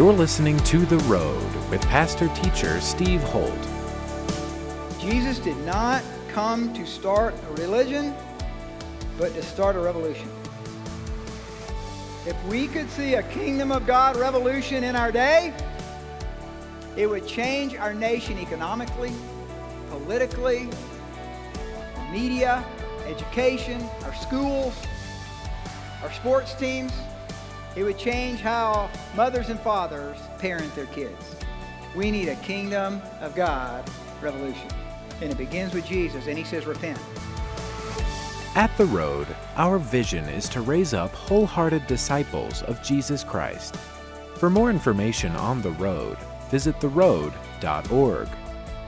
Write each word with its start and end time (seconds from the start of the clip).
You're 0.00 0.14
listening 0.14 0.56
to 0.60 0.78
The 0.86 0.96
Road 1.00 1.54
with 1.68 1.82
pastor 1.82 2.28
teacher 2.28 2.80
Steve 2.80 3.22
Holt. 3.22 3.52
Jesus 4.98 5.38
did 5.38 5.58
not 5.58 6.02
come 6.28 6.72
to 6.72 6.86
start 6.86 7.34
a 7.50 7.60
religion, 7.60 8.14
but 9.18 9.34
to 9.34 9.42
start 9.42 9.76
a 9.76 9.78
revolution. 9.78 10.26
If 12.26 12.34
we 12.46 12.66
could 12.68 12.88
see 12.88 13.16
a 13.16 13.22
kingdom 13.24 13.70
of 13.70 13.86
God 13.86 14.16
revolution 14.16 14.84
in 14.84 14.96
our 14.96 15.12
day, 15.12 15.52
it 16.96 17.06
would 17.06 17.26
change 17.26 17.76
our 17.76 17.92
nation 17.92 18.38
economically, 18.38 19.12
politically, 19.90 20.70
media, 22.10 22.64
education, 23.04 23.82
our 24.04 24.14
schools, 24.14 24.74
our 26.02 26.10
sports 26.10 26.54
teams. 26.54 26.90
It 27.76 27.84
would 27.84 27.98
change 27.98 28.40
how 28.40 28.90
mothers 29.14 29.48
and 29.48 29.60
fathers 29.60 30.18
parent 30.38 30.74
their 30.74 30.86
kids. 30.86 31.36
We 31.94 32.10
need 32.10 32.28
a 32.28 32.36
kingdom 32.36 33.00
of 33.20 33.34
God 33.34 33.88
revolution. 34.20 34.68
And 35.20 35.30
it 35.30 35.38
begins 35.38 35.74
with 35.74 35.86
Jesus, 35.86 36.26
and 36.26 36.36
he 36.36 36.44
says, 36.44 36.66
repent. 36.66 36.98
At 38.56 38.76
The 38.76 38.86
Road, 38.86 39.28
our 39.56 39.78
vision 39.78 40.24
is 40.24 40.48
to 40.50 40.60
raise 40.60 40.94
up 40.94 41.12
wholehearted 41.14 41.86
disciples 41.86 42.62
of 42.62 42.82
Jesus 42.82 43.22
Christ. 43.22 43.76
For 44.34 44.50
more 44.50 44.70
information 44.70 45.36
on 45.36 45.62
The 45.62 45.70
Road, 45.72 46.18
visit 46.50 46.80
theroad.org. 46.80 48.28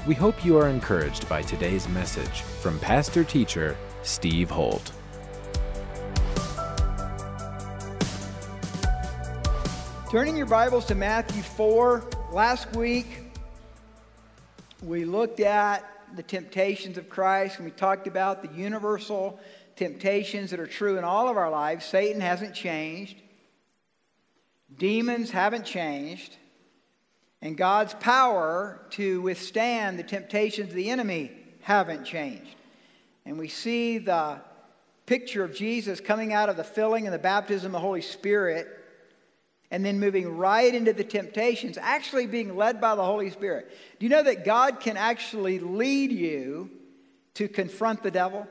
We 0.06 0.14
hope 0.14 0.44
you 0.44 0.58
are 0.58 0.69
encouraged 0.69 1.28
by 1.28 1.42
today's 1.42 1.88
message 1.88 2.41
from 2.41 2.80
pastor 2.80 3.22
teacher 3.22 3.77
Steve 4.02 4.50
Holt. 4.50 4.91
Turning 10.12 10.36
your 10.36 10.44
Bibles 10.44 10.84
to 10.84 10.94
Matthew 10.94 11.41
4. 11.41 12.05
Last 12.32 12.77
week, 12.77 13.06
we 14.82 15.06
looked 15.06 15.41
at 15.41 15.88
the 16.14 16.22
temptations 16.22 16.98
of 16.98 17.08
Christ 17.08 17.56
and 17.56 17.64
we 17.64 17.70
talked 17.70 18.06
about 18.06 18.42
the 18.42 18.55
universal 18.55 19.40
temptations 19.74 20.50
that 20.50 20.60
are 20.60 20.66
true 20.66 20.98
in 20.98 21.05
all 21.05 21.30
of 21.30 21.38
our 21.38 21.50
lives. 21.50 21.86
Satan 21.86 22.20
hasn't 22.20 22.55
changed, 22.55 23.22
demons 24.77 25.30
haven't 25.30 25.64
changed, 25.64 26.36
and 27.40 27.56
God's 27.56 27.94
power 27.94 28.83
to 28.90 29.22
withstand 29.22 29.98
the 29.98 30.05
temptations 30.05 30.68
of 30.68 30.74
the 30.74 30.90
enemy 30.90 31.30
haven't 31.62 32.05
changed. 32.05 32.55
And 33.24 33.38
we 33.38 33.48
see 33.48 33.96
the 33.96 34.42
picture 35.06 35.42
of 35.42 35.55
Jesus 35.55 36.02
coming 36.02 36.34
out 36.34 36.50
of 36.50 36.58
the 36.58 36.64
filling 36.64 37.06
and 37.06 37.14
the 37.14 37.18
baptism 37.18 37.68
of 37.68 37.72
the 37.72 37.78
Holy 37.78 38.02
Spirit 38.02 38.80
and 39.73 39.83
then 39.83 39.98
moving 39.98 40.37
right 40.37 40.75
into 40.75 40.92
the 40.92 41.03
temptations, 41.03 41.78
actually 41.81 42.27
being 42.27 42.56
led 42.56 42.78
by 42.78 42.95
the 42.95 43.03
Holy 43.03 43.31
Spirit. 43.31 43.70
Do 43.98 44.05
you 44.05 44.11
know 44.11 44.23
that 44.23 44.45
God 44.45 44.81
can 44.81 44.98
actually 44.98 45.59
lead 45.61 46.12
you 46.12 46.70
to 47.34 47.48
confront 47.48 48.03
the 48.03 48.11
devil? 48.11 48.47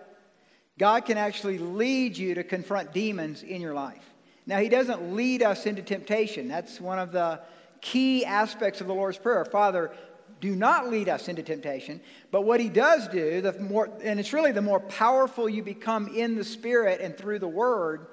God 0.80 1.05
can 1.05 1.19
actually 1.19 1.59
lead 1.59 2.17
you 2.17 2.33
to 2.33 2.44
confront 2.44 2.91
demons 2.91 3.44
in 3.44 3.61
your 3.61 3.75
life. 3.75 4.03
Now, 4.47 4.58
He 4.58 4.67
doesn't 4.67 5.16
lead 5.16 5.44
us 5.44 5.67
into 5.67 5.83
temptation. 5.83 6.47
That's 6.47 6.81
one 6.81 6.97
of 6.97 7.11
the 7.11 7.39
key 7.81 8.25
aspects 8.25 8.81
of 8.81 8.88
the 8.88 8.95
Lord's 8.95 9.19
Prayer. 9.19 9.45
Father, 9.45 9.91
do 10.39 10.56
not 10.56 10.89
lead 10.89 11.08
us 11.08 11.28
into 11.28 11.44
temptation. 11.44 12.02
But 12.31 12.45
what 12.45 12.59
He 12.59 12.67
does 12.67 13.08
do, 13.09 13.41
the 13.41 13.53
more, 13.59 13.91
and 14.03 14.19
it's 14.19 14.33
really 14.33 14.53
the 14.53 14.63
more 14.63 14.80
powerful 14.80 15.47
you 15.47 15.61
become 15.61 16.08
in 16.08 16.35
the 16.35 16.44
Spirit 16.44 17.00
and 17.00 17.16
through 17.16 17.38
the 17.38 17.47
Word, 17.47 18.08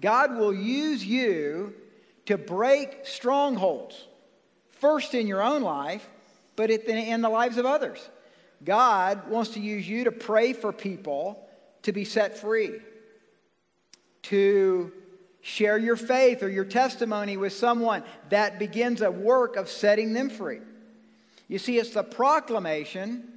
God 0.00 0.36
will 0.36 0.54
use 0.54 1.04
you 1.04 1.74
to 2.26 2.36
break 2.36 3.00
strongholds, 3.04 4.06
first 4.70 5.14
in 5.14 5.26
your 5.26 5.42
own 5.42 5.62
life, 5.62 6.08
but 6.54 6.70
in 6.70 7.22
the 7.22 7.28
lives 7.28 7.56
of 7.56 7.66
others. 7.66 8.08
God 8.64 9.28
wants 9.28 9.50
to 9.50 9.60
use 9.60 9.88
you 9.88 10.04
to 10.04 10.12
pray 10.12 10.52
for 10.52 10.72
people 10.72 11.46
to 11.82 11.92
be 11.92 12.04
set 12.04 12.38
free, 12.38 12.80
to 14.22 14.92
share 15.40 15.78
your 15.78 15.96
faith 15.96 16.42
or 16.42 16.48
your 16.48 16.64
testimony 16.64 17.36
with 17.36 17.52
someone 17.52 18.02
that 18.30 18.58
begins 18.58 19.02
a 19.02 19.10
work 19.10 19.56
of 19.56 19.68
setting 19.68 20.12
them 20.12 20.28
free. 20.28 20.60
You 21.48 21.58
see, 21.58 21.78
it's 21.78 21.90
the 21.90 22.02
proclamation 22.02 23.32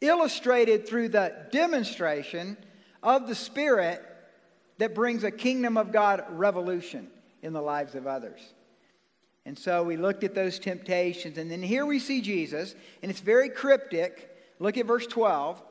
illustrated 0.00 0.88
through 0.88 1.10
the 1.10 1.32
demonstration 1.52 2.56
of 3.02 3.28
the 3.28 3.34
Spirit 3.34 4.04
that 4.78 4.94
brings 4.94 5.24
a 5.24 5.30
kingdom 5.30 5.76
of 5.76 5.92
God 5.92 6.24
revolution 6.30 7.08
in 7.42 7.52
the 7.52 7.62
lives 7.62 7.94
of 7.94 8.06
others. 8.06 8.40
And 9.46 9.58
so 9.58 9.82
we 9.82 9.96
looked 9.96 10.24
at 10.24 10.34
those 10.34 10.58
temptations, 10.58 11.36
and 11.36 11.50
then 11.50 11.62
here 11.62 11.84
we 11.84 11.98
see 11.98 12.20
Jesus, 12.22 12.74
and 13.02 13.10
it's 13.10 13.20
very 13.20 13.50
cryptic. 13.50 14.30
Look 14.58 14.78
at 14.78 14.86
verse 14.86 15.06
12. 15.06 15.62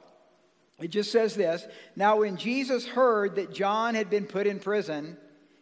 It 0.80 0.90
just 0.90 1.12
says 1.12 1.36
this 1.36 1.66
Now, 1.96 2.20
when 2.20 2.38
Jesus 2.38 2.86
heard 2.86 3.36
that 3.36 3.54
John 3.54 3.96
had 3.96 4.10
been 4.10 4.26
put 4.26 4.48
in 4.48 4.60
prison, 4.60 5.18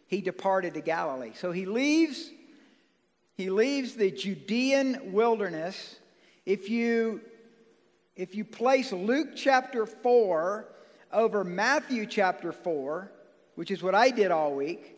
he 0.06 0.20
departed 0.20 0.74
to 0.74 0.80
Galilee. 0.80 1.32
So 1.34 1.52
he 1.52 1.64
leaves, 1.64 2.30
he 3.34 3.48
leaves 3.48 3.94
the 3.94 4.10
Judean 4.10 5.12
wilderness. 5.12 5.96
If 6.44 6.68
you 6.68 7.22
if 8.14 8.34
you 8.34 8.44
place 8.44 8.92
Luke 8.92 9.30
chapter 9.34 9.86
4 9.86 10.68
over 11.12 11.44
Matthew 11.44 12.04
chapter 12.04 12.52
4, 12.52 13.10
which 13.54 13.70
is 13.70 13.82
what 13.82 13.94
I 13.94 14.10
did 14.10 14.30
all 14.30 14.54
week, 14.54 14.96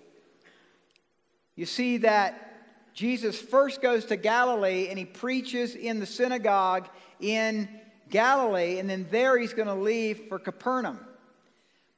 you 1.57 1.67
see 1.67 1.99
that 1.99 2.95
Jesus 2.95 3.41
first 3.41 3.83
goes 3.83 4.05
to 4.07 4.17
Galilee 4.17 4.89
and 4.89 4.99
he 4.99 5.05
preaches 5.05 5.75
in 5.75 6.01
the 6.01 6.07
synagogue 6.07 6.89
in 7.21 7.69
Galilee, 8.11 8.79
and 8.79 8.89
then 8.89 9.07
there 9.11 9.39
he's 9.39 9.55
going 9.55 9.69
to 9.69 9.75
leave 9.75 10.29
for 10.29 10.39
Capernaum. 10.39 11.01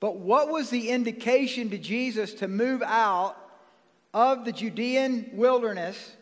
But 0.01 0.17
what 0.17 0.51
was 0.51 0.71
the 0.71 0.91
indication 0.91 1.71
to 1.71 1.79
Jesus 1.79 2.35
to 2.35 2.49
move 2.49 2.83
out 2.83 3.37
of 4.15 4.45
the 4.45 4.53
Judean 4.53 5.31
wilderness 5.33 6.17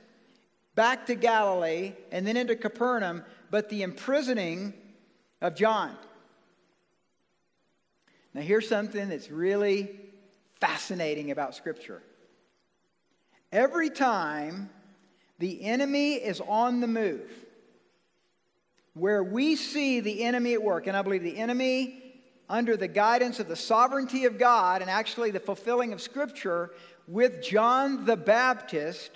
back 0.74 1.06
to 1.06 1.14
Galilee 1.14 1.92
and 2.10 2.26
then 2.26 2.36
into 2.36 2.56
Capernaum, 2.56 3.24
but 3.50 3.68
the 3.68 3.82
imprisoning 3.82 4.74
of 5.40 5.54
John? 5.54 5.96
Now, 8.32 8.40
here's 8.40 8.68
something 8.68 9.08
that's 9.08 9.30
really 9.30 10.00
fascinating 10.64 11.30
about 11.30 11.54
Scripture. 11.54 12.02
Every 13.52 13.90
time 13.90 14.70
the 15.38 15.62
enemy 15.62 16.14
is 16.14 16.40
on 16.40 16.80
the 16.80 16.86
move, 16.86 17.30
where 18.94 19.22
we 19.22 19.56
see 19.56 20.00
the 20.00 20.24
enemy 20.24 20.54
at 20.54 20.62
work, 20.62 20.86
and 20.86 20.96
I 20.96 21.02
believe 21.02 21.22
the 21.22 21.36
enemy, 21.36 22.00
under 22.48 22.78
the 22.78 22.88
guidance 22.88 23.40
of 23.40 23.48
the 23.48 23.56
sovereignty 23.56 24.24
of 24.24 24.38
God 24.38 24.80
and 24.80 24.90
actually 24.90 25.30
the 25.30 25.40
fulfilling 25.40 25.92
of 25.92 26.00
Scripture 26.00 26.70
with 27.06 27.42
John 27.42 28.06
the 28.06 28.16
Baptist, 28.16 29.10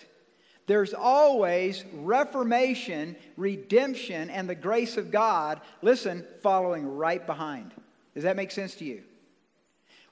there's 0.66 0.92
always 0.92 1.82
reformation, 1.94 3.16
redemption, 3.38 4.28
and 4.28 4.50
the 4.50 4.54
grace 4.54 4.98
of 4.98 5.10
God, 5.10 5.62
listen, 5.80 6.26
following 6.42 6.86
right 6.86 7.26
behind. 7.26 7.72
Does 8.14 8.24
that 8.24 8.36
make 8.36 8.50
sense 8.50 8.74
to 8.76 8.84
you? 8.84 9.02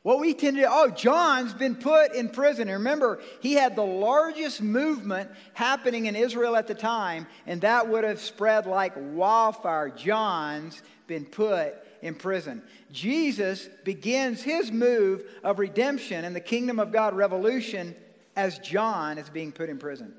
What 0.06 0.20
we 0.20 0.34
tend 0.34 0.54
to 0.54 0.62
do, 0.62 0.68
oh, 0.70 0.88
John's 0.88 1.52
been 1.52 1.74
put 1.74 2.14
in 2.14 2.28
prison. 2.28 2.68
Remember, 2.68 3.18
he 3.40 3.54
had 3.54 3.74
the 3.74 3.82
largest 3.82 4.62
movement 4.62 5.28
happening 5.52 6.06
in 6.06 6.14
Israel 6.14 6.54
at 6.54 6.68
the 6.68 6.76
time, 6.76 7.26
and 7.44 7.60
that 7.62 7.88
would 7.88 8.04
have 8.04 8.20
spread 8.20 8.66
like 8.66 8.92
wildfire. 8.96 9.90
John's 9.90 10.80
been 11.08 11.24
put 11.24 11.74
in 12.02 12.14
prison. 12.14 12.62
Jesus 12.92 13.68
begins 13.82 14.44
his 14.44 14.70
move 14.70 15.24
of 15.42 15.58
redemption 15.58 16.24
and 16.24 16.36
the 16.36 16.41
kingdom 16.41 16.78
of 16.78 16.92
God 16.92 17.12
revolution 17.12 17.92
as 18.36 18.60
John 18.60 19.18
is 19.18 19.28
being 19.28 19.50
put 19.50 19.68
in 19.68 19.76
prison. 19.76 20.14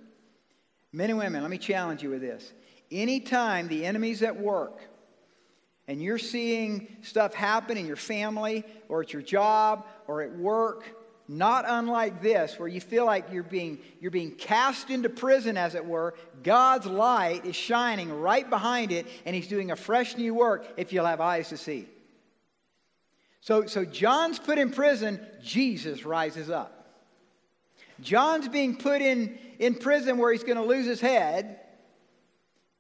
Men 0.92 1.12
and 1.12 1.18
women, 1.18 1.44
let 1.44 1.50
me 1.50 1.58
challenge 1.58 2.04
you 2.04 2.10
with 2.10 2.20
this. 2.20 2.52
Anytime 2.92 3.70
the 3.70 3.86
enemy's 3.86 4.22
at 4.22 4.38
work, 4.38 4.82
and 5.88 6.02
you're 6.02 6.18
seeing 6.18 6.88
stuff 7.02 7.34
happen 7.34 7.78
in 7.78 7.86
your 7.86 7.96
family 7.96 8.64
or 8.90 9.02
at 9.02 9.14
your 9.14 9.22
job 9.22 9.86
or 10.08 10.22
at 10.22 10.36
work, 10.38 10.84
not 11.28 11.66
unlike 11.68 12.22
this, 12.22 12.58
where 12.60 12.68
you 12.68 12.82
feel 12.82 13.06
like 13.06 13.32
you're 13.32 13.44
being, 13.44 13.80
you're 14.00 14.12
being 14.12 14.32
cast 14.32 14.90
into 14.90 15.10
prison, 15.10 15.58
as 15.58 15.76
it 15.76 15.86
were, 15.86 16.14
God's 16.44 16.86
light 16.86 17.46
is 17.46 17.56
shining 17.56 18.12
right 18.22 18.50
behind 18.50 18.92
it, 18.92 19.06
and 19.26 19.36
He's 19.36 19.48
doing 19.48 19.72
a 19.72 19.76
fresh 19.76 20.18
new 20.18 20.34
work 20.34 20.68
if 20.78 20.94
you'll 20.94 21.06
have 21.06 21.22
eyes 21.22 21.50
to 21.50 21.58
see. 21.58 21.88
So, 23.42 23.66
so 23.66 23.86
John's 23.86 24.40
put 24.40 24.58
in 24.58 24.72
prison, 24.72 25.26
Jesus 25.42 26.06
rises 26.06 26.50
up. 26.50 26.78
John's 28.02 28.48
being 28.48 28.76
put 28.76 29.02
in, 29.02 29.38
in 29.60 29.76
prison 29.76 30.18
where 30.18 30.32
he's 30.32 30.44
going 30.44 30.58
to 30.58 30.64
lose 30.64 30.86
his 30.86 31.02
head. 31.02 31.60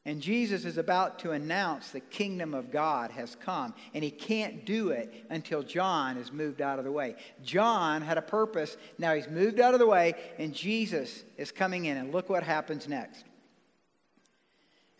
And 0.08 0.22
Jesus 0.22 0.64
is 0.64 0.78
about 0.78 1.20
to 1.20 1.32
announce 1.32 1.92
the 1.92 2.00
kingdom 2.00 2.54
of 2.54 2.72
God 2.72 3.12
has 3.12 3.36
come. 3.36 3.74
And 3.94 4.02
he 4.02 4.10
can't 4.10 4.66
do 4.66 4.92
it 4.92 5.26
until 5.30 5.62
John 5.62 6.16
is 6.16 6.32
moved 6.32 6.62
out 6.62 6.80
of 6.80 6.86
the 6.86 6.92
way. 6.94 7.18
John 7.44 8.02
had 8.02 8.18
a 8.18 8.22
purpose. 8.22 8.78
Now 8.98 9.14
he's 9.16 9.28
moved 9.28 9.60
out 9.60 9.74
of 9.74 9.82
the 9.82 9.86
way, 9.86 10.14
and 10.40 10.54
Jesus 10.54 11.26
is 11.36 11.52
coming 11.52 11.88
in. 11.88 11.98
And 11.98 12.14
look 12.14 12.30
what 12.30 12.44
happens 12.44 12.88
next. 12.88 13.26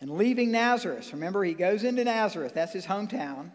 And 0.02 0.12
leaving 0.18 0.52
Nazareth, 0.52 1.14
remember, 1.14 1.42
he 1.42 1.54
goes 1.54 1.86
into 1.86 2.04
Nazareth, 2.04 2.54
that's 2.54 2.74
his 2.74 2.86
hometown. 2.86 3.52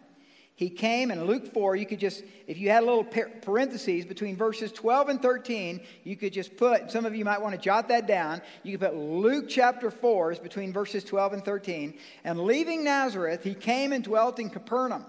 He 0.54 0.68
came, 0.68 1.10
and 1.10 1.26
Luke 1.26 1.52
4, 1.52 1.76
you 1.76 1.86
could 1.86 1.98
just, 1.98 2.22
if 2.46 2.58
you 2.58 2.68
had 2.68 2.82
a 2.82 2.86
little 2.86 3.04
parentheses 3.04 4.04
between 4.04 4.36
verses 4.36 4.70
12 4.70 5.08
and 5.08 5.22
13, 5.22 5.80
you 6.04 6.14
could 6.14 6.32
just 6.32 6.56
put, 6.56 6.90
some 6.90 7.06
of 7.06 7.14
you 7.16 7.24
might 7.24 7.40
want 7.40 7.54
to 7.54 7.60
jot 7.60 7.88
that 7.88 8.06
down. 8.06 8.42
You 8.62 8.76
could 8.76 8.90
put 8.90 8.96
Luke 8.96 9.46
chapter 9.48 9.90
4 9.90 10.32
is 10.32 10.38
between 10.38 10.72
verses 10.72 11.04
12 11.04 11.32
and 11.32 11.44
13. 11.44 11.98
And 12.24 12.40
leaving 12.40 12.84
Nazareth, 12.84 13.42
he 13.42 13.54
came 13.54 13.92
and 13.92 14.04
dwelt 14.04 14.38
in 14.38 14.50
Capernaum, 14.50 15.06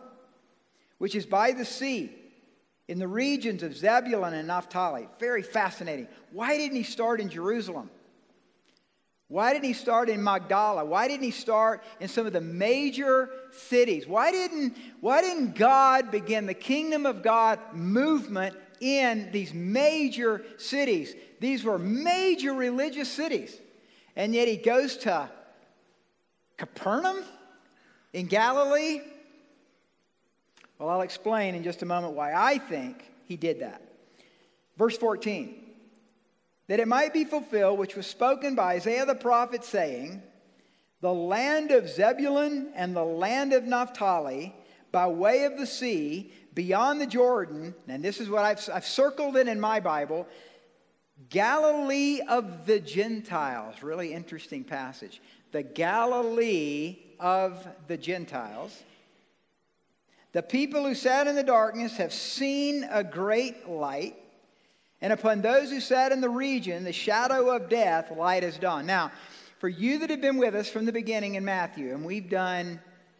which 0.97 1.13
is 1.13 1.25
by 1.25 1.51
the 1.51 1.65
sea, 1.65 2.11
in 2.87 2.99
the 2.99 3.07
regions 3.07 3.63
of 3.63 3.75
Zebulun 3.75 4.33
and 4.33 4.47
Naphtali. 4.47 5.07
Very 5.19 5.41
fascinating. 5.41 6.07
Why 6.31 6.57
didn't 6.57 6.77
he 6.77 6.83
start 6.83 7.19
in 7.19 7.29
Jerusalem? 7.29 7.89
Why 9.27 9.53
didn't 9.53 9.65
he 9.65 9.73
start 9.73 10.09
in 10.09 10.23
Magdala? 10.23 10.85
Why 10.85 11.07
didn't 11.07 11.23
he 11.23 11.31
start 11.31 11.83
in 11.99 12.07
some 12.07 12.25
of 12.25 12.33
the 12.33 12.41
major 12.41 13.29
cities? 13.51 14.07
Why 14.07 14.31
didn't, 14.31 14.77
why 15.01 15.21
didn't 15.21 15.55
God 15.55 16.11
begin 16.11 16.45
the 16.45 16.53
kingdom 16.53 17.05
of 17.05 17.23
God 17.23 17.59
movement 17.73 18.55
in 18.79 19.31
these 19.31 19.53
major 19.53 20.43
cities? 20.57 21.15
These 21.39 21.63
were 21.63 21.79
major 21.79 22.53
religious 22.53 23.09
cities. 23.09 23.57
And 24.15 24.35
yet 24.35 24.47
he 24.47 24.57
goes 24.57 24.97
to 24.97 25.29
Capernaum 26.57 27.23
in 28.11 28.27
Galilee. 28.27 29.01
Well, 30.77 30.89
I'll 30.89 31.01
explain 31.01 31.55
in 31.55 31.63
just 31.63 31.81
a 31.81 31.85
moment 31.85 32.13
why 32.13 32.33
I 32.33 32.57
think 32.57 33.03
he 33.25 33.37
did 33.37 33.61
that. 33.61 33.81
Verse 34.77 34.97
14 34.97 35.62
that 36.67 36.79
it 36.79 36.87
might 36.87 37.13
be 37.13 37.25
fulfilled, 37.25 37.79
which 37.79 37.95
was 37.95 38.07
spoken 38.07 38.55
by 38.55 38.75
Isaiah 38.75 39.05
the 39.05 39.15
prophet, 39.15 39.63
saying, 39.63 40.21
The 41.01 41.13
land 41.13 41.71
of 41.71 41.89
Zebulun 41.89 42.71
and 42.75 42.95
the 42.95 43.03
land 43.03 43.53
of 43.53 43.65
Naphtali, 43.65 44.55
by 44.91 45.07
way 45.07 45.45
of 45.45 45.57
the 45.57 45.67
sea, 45.67 46.31
beyond 46.53 47.01
the 47.01 47.07
Jordan, 47.07 47.73
and 47.87 48.03
this 48.03 48.19
is 48.19 48.29
what 48.29 48.45
I've, 48.45 48.69
I've 48.71 48.85
circled 48.85 49.37
it 49.37 49.47
in 49.47 49.59
my 49.59 49.79
Bible 49.79 50.27
Galilee 51.29 52.21
of 52.27 52.65
the 52.65 52.79
Gentiles. 52.79 53.81
Really 53.81 54.13
interesting 54.13 54.63
passage. 54.63 55.21
The 55.51 55.63
Galilee 55.63 56.97
of 57.19 57.67
the 57.87 57.97
Gentiles. 57.97 58.83
The 60.31 60.41
people 60.41 60.83
who 60.83 60.95
sat 60.95 61.27
in 61.27 61.35
the 61.35 61.43
darkness 61.43 61.97
have 61.97 62.11
seen 62.11 62.87
a 62.89 63.03
great 63.03 63.69
light. 63.69 64.15
And 65.03 65.11
upon 65.11 65.41
those 65.41 65.69
who 65.69 65.81
sat 65.81 66.13
in 66.13 66.21
the 66.21 66.29
region, 66.29 66.85
the 66.85 66.93
shadow 66.93 67.53
of 67.53 67.67
death, 67.67 68.09
light 68.09 68.41
has 68.41 68.57
dawned. 68.57 68.87
Now, 68.87 69.11
for 69.59 69.67
you 69.67 69.99
that 69.99 70.09
have 70.09 70.21
been 70.21 70.37
with 70.37 70.55
us 70.55 70.69
from 70.69 70.85
the 70.85 70.93
beginning 70.93 71.35
in 71.35 71.43
Matthew, 71.43 71.93
and 71.93 72.05
we've 72.05 72.29
done 72.29 72.79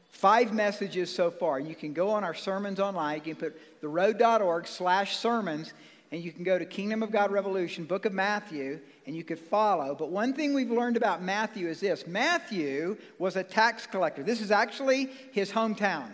five 0.10 0.54
messages 0.54 1.14
so 1.14 1.30
far, 1.30 1.60
you 1.60 1.76
can 1.76 1.92
go 1.92 2.10
on 2.10 2.24
our 2.24 2.34
sermons 2.34 2.80
online. 2.80 3.18
You 3.18 3.36
can 3.36 3.36
put 3.36 3.82
theroad.org 3.82 4.66
slash 4.66 5.18
sermons, 5.18 5.74
and 6.14 6.24
you 6.24 6.32
can 6.32 6.46
go 6.46 6.58
to 6.58 6.64
Kingdom 6.64 7.04
of 7.04 7.12
God 7.12 7.34
Revolution, 7.34 7.84
Book 7.84 8.06
of 8.06 8.14
Matthew, 8.14 8.80
and 9.06 9.14
you 9.14 9.26
could 9.26 9.40
follow. 9.40 9.94
But 9.94 10.10
one 10.10 10.32
thing 10.34 10.54
we've 10.54 10.72
learned 10.72 10.96
about 10.96 11.22
Matthew 11.22 11.68
is 11.68 11.82
this 11.82 12.08
Matthew 12.08 12.96
was 13.20 13.36
a 13.36 13.44
tax 13.44 13.88
collector. 13.88 14.24
This 14.24 14.40
is 14.40 14.52
actually 14.52 15.10
his 15.34 15.52
hometown. 15.52 16.12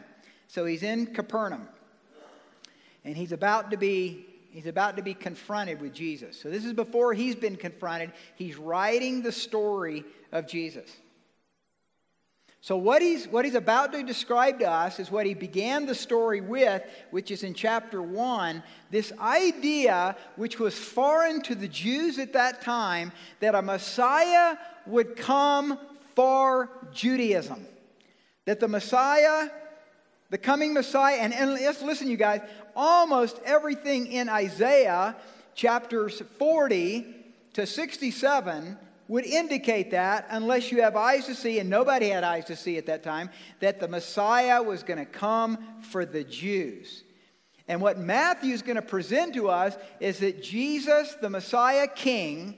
So 0.48 0.66
he's 0.66 0.82
in 0.82 1.14
Capernaum. 1.14 1.68
And 3.06 3.16
he's 3.16 3.34
about 3.34 3.70
to 3.70 3.78
be 3.78 4.26
He's 4.52 4.66
about 4.66 4.98
to 4.98 5.04
be 5.04 5.14
confronted 5.14 5.80
with 5.80 5.94
Jesus. 5.94 6.40
So 6.40 6.50
this 6.50 6.66
is 6.66 6.74
before 6.74 7.14
he's 7.14 7.36
been 7.36 7.56
confronted. 7.56 8.12
He's 8.36 8.58
writing 8.58 9.22
the 9.22 9.32
story 9.32 10.04
of 10.32 10.48
Jesus. 10.48 10.90
So 12.62 12.76
what 12.76 13.02
he's, 13.02 13.26
what 13.28 13.46
he's 13.46 13.56
about 13.56 13.94
to 13.94 14.04
describe 14.04 14.60
to 14.60 14.70
us 14.70 15.00
is 15.00 15.10
what 15.10 15.26
he 15.26 15.34
began 15.34 15.86
the 15.86 15.96
story 15.96 16.42
with, 16.42 16.84
which 17.10 17.32
is 17.32 17.44
in 17.44 17.54
chapter 17.54 18.02
1, 18.02 18.62
this 18.92 19.14
idea 19.20 20.18
which 20.36 20.60
was 20.60 20.78
foreign 20.78 21.42
to 21.44 21.56
the 21.56 21.70
Jews 21.70 22.20
at 22.20 22.34
that 22.34 22.62
time 22.62 23.14
that 23.40 23.56
a 23.56 23.62
Messiah 23.62 24.58
would 24.86 25.16
come 25.16 25.80
for 26.16 26.70
Judaism. 26.92 27.66
That 28.44 28.60
the 28.60 28.68
Messiah 28.68 29.50
the 30.30 30.38
coming 30.38 30.74
Messiah, 30.74 31.18
and, 31.18 31.34
and 31.34 31.54
listen, 31.54 32.08
you 32.08 32.18
guys, 32.18 32.42
almost 32.76 33.40
everything 33.46 34.08
in 34.08 34.30
Isaiah 34.30 35.16
chapters 35.56 36.22
40 36.38 37.06
to 37.54 37.66
67 37.66 38.78
would 39.08 39.26
indicate 39.26 39.92
that, 39.92 40.28
unless 40.30 40.72
you 40.72 40.84
have 40.84 40.96
eyes 40.96 41.26
to 41.26 41.34
see, 41.34 41.58
and 41.60 41.68
nobody 41.68 42.10
had 42.10 42.24
eyes 42.24 42.46
to 42.46 42.56
see 42.56 42.78
at 42.78 42.86
that 42.86 43.04
time, 43.04 43.30
that 43.60 43.80
the 43.80 43.88
Messiah 43.88 44.62
was 44.62 44.84
going 44.84 45.00
to 45.00 45.06
come 45.06 45.58
for 45.82 46.06
the 46.06 46.24
Jews. 46.24 47.04
And 47.68 47.82
what 47.82 47.98
Matthew 47.98 48.54
is 48.54 48.62
going 48.62 48.76
to 48.76 48.84
present 48.84 49.34
to 49.34 49.50
us 49.50 49.76
is 50.00 50.20
that 50.20 50.44
Jesus, 50.44 51.16
the 51.22 51.30
Messiah 51.30 51.88
King, 51.88 52.56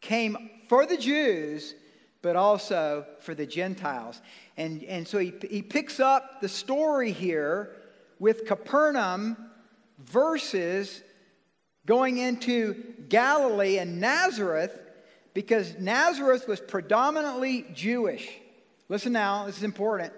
came 0.00 0.50
for 0.68 0.86
the 0.86 0.96
Jews, 0.96 1.74
but 2.22 2.36
also 2.36 3.04
for 3.20 3.34
the 3.34 3.46
Gentiles. 3.46 4.22
And, 4.56 4.84
and 4.84 5.06
so 5.06 5.18
he, 5.18 5.32
he 5.48 5.62
picks 5.62 6.00
up 6.00 6.40
the 6.40 6.48
story 6.48 7.12
here 7.12 7.70
with 8.18 8.46
Capernaum 8.46 9.36
versus 9.98 11.02
going 11.86 12.18
into 12.18 12.74
Galilee 13.08 13.78
and 13.78 14.00
Nazareth 14.00 14.78
because 15.34 15.78
Nazareth 15.78 16.46
was 16.46 16.60
predominantly 16.60 17.66
Jewish. 17.74 18.28
Listen 18.88 19.12
now, 19.12 19.46
this 19.46 19.56
is 19.56 19.62
important. 19.62 20.12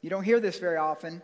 You 0.00 0.10
don't 0.10 0.24
hear 0.24 0.40
this 0.40 0.58
very 0.58 0.76
often. 0.76 1.22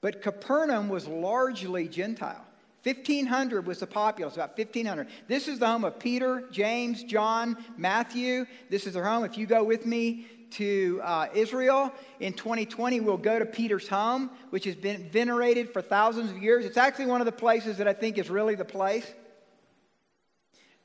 But 0.00 0.22
Capernaum 0.22 0.88
was 0.88 1.06
largely 1.06 1.88
Gentile. 1.88 2.44
1500 2.82 3.64
was 3.64 3.78
the 3.78 3.86
populace, 3.86 4.34
about 4.34 4.58
1500. 4.58 5.06
This 5.28 5.46
is 5.46 5.60
the 5.60 5.66
home 5.68 5.84
of 5.84 6.00
Peter, 6.00 6.44
James, 6.50 7.04
John, 7.04 7.56
Matthew. 7.76 8.46
This 8.70 8.88
is 8.88 8.94
their 8.94 9.04
home. 9.04 9.24
If 9.24 9.38
you 9.38 9.46
go 9.46 9.62
with 9.62 9.86
me 9.86 10.26
to 10.52 11.00
uh, 11.02 11.28
Israel 11.34 11.92
in 12.20 12.32
2020, 12.32 13.00
we'll 13.00 13.16
go 13.16 13.38
to 13.38 13.46
Peter's 13.46 13.88
home, 13.88 14.30
which 14.50 14.64
has 14.64 14.74
been 14.74 15.08
venerated 15.10 15.72
for 15.72 15.82
thousands 15.82 16.30
of 16.30 16.38
years. 16.42 16.64
It's 16.64 16.76
actually 16.76 17.06
one 17.06 17.20
of 17.20 17.26
the 17.26 17.32
places 17.32 17.78
that 17.78 17.88
I 17.88 17.92
think 17.92 18.18
is 18.18 18.30
really 18.30 18.54
the 18.54 18.64
place. 18.64 19.06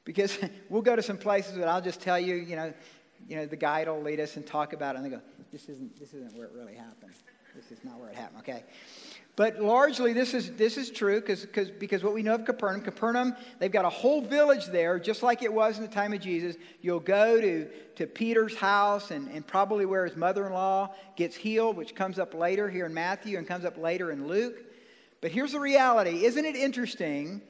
Because 0.04 0.38
we'll 0.70 0.82
go 0.82 0.96
to 0.96 1.04
some 1.04 1.18
places 1.18 1.56
that 1.56 1.68
I'll 1.68 1.82
just 1.82 2.02
tell 2.02 2.20
you, 2.20 2.36
you 2.36 2.56
know, 2.56 2.74
you 3.28 3.36
know, 3.36 3.46
the 3.46 3.56
guide 3.56 3.88
will 3.88 4.02
lead 4.02 4.20
us 4.20 4.38
and 4.38 4.46
talk 4.46 4.74
about 4.74 4.96
it, 4.96 5.00
and 5.00 5.06
they 5.06 5.10
go, 5.10 5.22
this 5.52 5.70
isn't, 5.70 6.00
this 6.00 6.14
isn't 6.14 6.36
where 6.36 6.48
it 6.48 6.54
really 6.54 6.76
happened. 6.76 7.14
This 7.56 7.72
is 7.72 7.84
not 7.84 8.00
where 8.00 8.10
it 8.10 8.16
happened, 8.16 8.40
okay? 8.42 8.64
But 9.38 9.62
largely, 9.62 10.14
this 10.14 10.34
is, 10.34 10.54
this 10.54 10.78
is 10.78 10.90
true 10.90 11.22
cause, 11.22 11.46
cause, 11.54 11.70
because 11.70 12.04
what 12.04 12.16
we 12.16 12.24
know 12.24 12.34
of 12.34 12.44
Capernaum, 12.44 12.82
Capernaum, 12.82 13.36
they've 13.60 13.72
got 13.72 13.86
a 13.86 13.90
whole 13.90 14.20
village 14.20 14.66
there, 14.66 15.00
just 15.00 15.22
like 15.22 15.44
it 15.44 15.54
was 15.54 15.78
in 15.78 15.84
the 15.84 15.92
time 15.92 16.12
of 16.12 16.22
Jesus. 16.22 16.56
You'll 16.82 17.00
go 17.00 17.40
to, 17.40 17.68
to 17.98 18.08
Peter's 18.08 18.56
house 18.56 19.12
and, 19.12 19.30
and 19.30 19.46
probably 19.46 19.86
where 19.86 20.08
his 20.08 20.18
mother 20.18 20.48
in 20.48 20.54
law 20.54 20.96
gets 21.16 21.36
healed, 21.36 21.78
which 21.78 21.94
comes 21.94 22.18
up 22.18 22.34
later 22.34 22.68
here 22.68 22.88
in 22.88 22.96
Matthew 22.96 23.38
and 23.38 23.48
comes 23.48 23.64
up 23.64 23.78
later 23.78 24.12
in 24.12 24.28
Luke. 24.28 24.58
But 25.22 25.30
here's 25.30 25.52
the 25.52 25.60
reality 25.60 26.26
isn't 26.26 26.44
it 26.44 26.56
interesting 26.56 27.44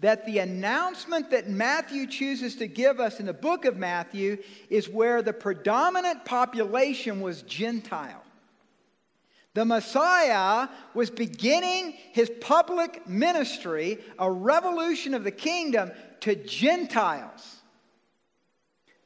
that 0.00 0.26
the 0.26 0.40
announcement 0.40 1.30
that 1.30 1.48
Matthew 1.48 2.08
chooses 2.08 2.56
to 2.56 2.66
give 2.66 2.98
us 2.98 3.20
in 3.20 3.26
the 3.26 3.32
book 3.32 3.64
of 3.64 3.76
Matthew 3.76 4.38
is 4.70 4.88
where 4.88 5.22
the 5.22 5.32
predominant 5.32 6.24
population 6.24 7.20
was 7.20 7.42
Gentile? 7.42 8.24
The 9.54 9.64
Messiah 9.64 10.68
was 10.94 11.10
beginning 11.10 11.94
his 12.12 12.30
public 12.40 13.08
ministry, 13.08 13.98
a 14.18 14.30
revolution 14.30 15.14
of 15.14 15.24
the 15.24 15.30
kingdom 15.30 15.90
to 16.20 16.34
Gentiles. 16.34 17.56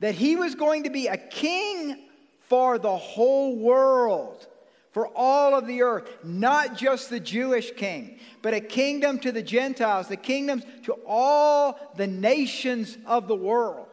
That 0.01 0.15
he 0.15 0.37
was 0.37 0.55
going 0.55 0.85
to 0.85 0.91
be 0.91 1.07
a 1.07 1.17
king 1.17 2.09
for 2.49 2.77
the 2.77 2.97
whole 2.97 3.57
world, 3.57 4.47
for 4.91 5.07
all 5.17 5.55
of 5.55 5.67
the 5.67 5.83
earth, 5.83 6.11
not 6.25 6.77
just 6.77 7.09
the 7.09 7.21
Jewish 7.21 7.71
king, 7.77 8.19
but 8.43 8.53
a 8.53 8.61
kingdom 8.61 9.21
to 9.21 9.33
the 9.33 9.43
Gentiles, 9.43 10.09
the 10.09 10.17
kingdoms 10.17 10.65
to 10.83 10.93
all 11.07 11.79
the 11.97 12.09
nations 12.09 12.99
of 13.07 13.29
the 13.29 13.37
world. 13.37 13.92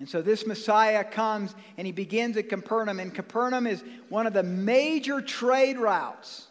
And 0.00 0.08
so 0.08 0.22
this 0.22 0.46
Messiah 0.46 1.02
comes 1.04 1.54
and 1.76 1.86
he 1.86 1.92
begins 1.92 2.36
at 2.36 2.48
Capernaum. 2.48 3.00
And 3.00 3.14
Capernaum 3.14 3.66
is 3.66 3.82
one 4.08 4.26
of 4.26 4.32
the 4.32 4.42
major 4.42 5.20
trade 5.20 5.78
routes, 5.78 6.46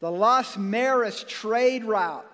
the 0.00 0.10
Las 0.10 0.56
Maris 0.56 1.24
trade 1.28 1.84
route 1.84 2.26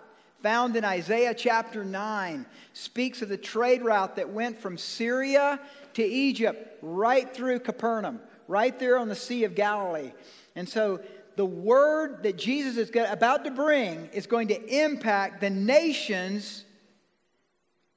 found 0.45 0.77
in 0.77 0.85
Isaiah 0.85 1.33
chapter 1.33 1.85
9 1.85 2.45
speaks 2.75 3.23
of 3.23 3.31
the 3.31 3.37
trade 3.37 3.83
route 3.83 4.17
that 4.17 4.29
went 4.29 4.59
from 4.59 4.77
Syria 4.77 5.59
to 5.95 6.05
Egypt, 6.05 6.79
right 6.83 7.33
through 7.35 7.61
Capernaum, 7.61 8.21
right 8.47 8.79
there 8.79 8.99
on 8.99 9.09
the 9.09 9.15
Sea 9.15 9.45
of 9.45 9.55
Galilee. 9.55 10.13
And 10.55 10.69
so 10.69 11.01
the 11.37 11.47
word 11.47 12.23
that 12.25 12.37
Jesus 12.37 12.77
is 12.77 12.91
about 13.09 13.45
to 13.45 13.51
bring 13.51 14.11
is 14.13 14.27
going 14.27 14.49
to 14.49 14.85
impact 14.85 15.41
the 15.41 15.49
nations, 15.49 16.64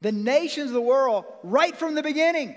the 0.02 0.12
nations 0.12 0.68
of 0.68 0.74
the 0.74 0.82
world, 0.82 1.26
right 1.44 1.76
from 1.76 1.96
the 1.96 2.04
beginning. 2.04 2.56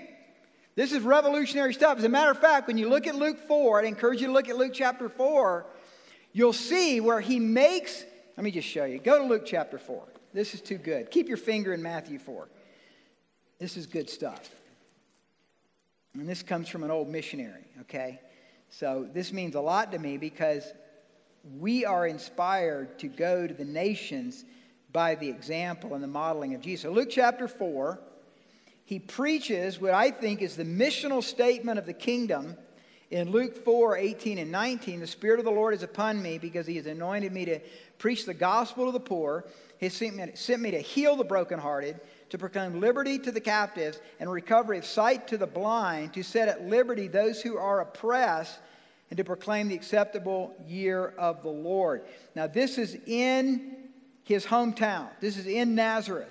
This 0.75 0.91
is 0.91 1.01
revolutionary 1.01 1.73
stuff. 1.73 1.97
As 1.97 2.03
a 2.03 2.09
matter 2.09 2.31
of 2.31 2.39
fact, 2.39 2.67
when 2.67 2.77
you 2.77 2.87
look 2.87 3.07
at 3.07 3.15
Luke 3.15 3.39
4, 3.47 3.81
I 3.81 3.85
encourage 3.85 4.21
you 4.21 4.27
to 4.27 4.33
look 4.33 4.47
at 4.47 4.57
Luke 4.57 4.71
chapter 4.73 5.09
4, 5.09 5.65
you'll 6.33 6.53
see 6.53 7.01
where 7.01 7.19
he 7.19 7.39
makes, 7.39 8.05
let 8.37 8.43
me 8.43 8.51
just 8.51 8.67
show 8.67 8.85
you. 8.85 8.99
Go 8.99 9.17
to 9.17 9.25
Luke 9.25 9.43
chapter 9.45 9.77
4. 9.77 10.03
This 10.33 10.53
is 10.53 10.61
too 10.61 10.77
good. 10.77 11.11
Keep 11.11 11.27
your 11.27 11.37
finger 11.37 11.73
in 11.73 11.81
Matthew 11.83 12.19
4. 12.19 12.47
This 13.59 13.75
is 13.75 13.85
good 13.85 14.09
stuff. 14.09 14.49
And 16.13 16.27
this 16.27 16.41
comes 16.43 16.67
from 16.67 16.83
an 16.83 16.91
old 16.91 17.09
missionary, 17.09 17.65
okay? 17.81 18.19
So 18.69 19.07
this 19.13 19.33
means 19.33 19.55
a 19.55 19.61
lot 19.61 19.91
to 19.91 19.99
me 19.99 20.17
because 20.17 20.65
we 21.59 21.85
are 21.85 22.07
inspired 22.07 22.99
to 22.99 23.07
go 23.07 23.45
to 23.47 23.53
the 23.53 23.65
nations 23.65 24.45
by 24.91 25.15
the 25.15 25.29
example 25.29 25.93
and 25.93 26.03
the 26.03 26.07
modeling 26.07 26.53
of 26.53 26.61
Jesus. 26.61 26.91
Luke 26.91 27.09
chapter 27.09 27.47
4, 27.47 27.99
he 28.85 28.99
preaches 28.99 29.79
what 29.79 29.93
I 29.93 30.11
think 30.11 30.41
is 30.41 30.55
the 30.55 30.65
missional 30.65 31.23
statement 31.23 31.79
of 31.79 31.85
the 31.85 31.93
kingdom 31.93 32.57
in 33.09 33.29
Luke 33.29 33.55
4 33.63 33.97
18 33.97 34.37
and 34.37 34.51
19. 34.51 34.99
The 34.99 35.07
Spirit 35.07 35.39
of 35.39 35.45
the 35.45 35.51
Lord 35.51 35.73
is 35.73 35.83
upon 35.83 36.21
me 36.21 36.37
because 36.37 36.65
he 36.65 36.77
has 36.77 36.85
anointed 36.85 37.31
me 37.31 37.45
to 37.45 37.59
preach 37.99 38.25
the 38.25 38.33
gospel 38.33 38.87
to 38.87 38.91
the 38.91 38.99
poor. 38.99 39.45
He 39.77 39.89
sent 39.89 40.15
me, 40.15 40.31
sent 40.33 40.61
me 40.61 40.71
to 40.71 40.79
heal 40.79 41.15
the 41.15 41.23
brokenhearted 41.23 41.99
to 42.29 42.37
proclaim 42.37 42.79
liberty 42.79 43.19
to 43.19 43.31
the 43.31 43.41
captives 43.41 43.99
and 44.19 44.31
recovery 44.31 44.77
of 44.77 44.85
sight 44.85 45.27
to 45.27 45.37
the 45.37 45.47
blind, 45.47 46.13
to 46.13 46.23
set 46.23 46.47
at 46.47 46.67
liberty 46.67 47.07
those 47.07 47.41
who 47.41 47.57
are 47.57 47.81
oppressed, 47.81 48.57
and 49.09 49.17
to 49.17 49.23
proclaim 49.25 49.67
the 49.67 49.75
acceptable 49.75 50.55
year 50.65 51.13
of 51.17 51.43
the 51.43 51.49
Lord. 51.49 52.03
Now, 52.33 52.47
this 52.47 52.77
is 52.77 52.97
in 53.05 53.80
his 54.23 54.45
hometown, 54.45 55.09
this 55.19 55.37
is 55.37 55.47
in 55.47 55.75
Nazareth. 55.75 56.29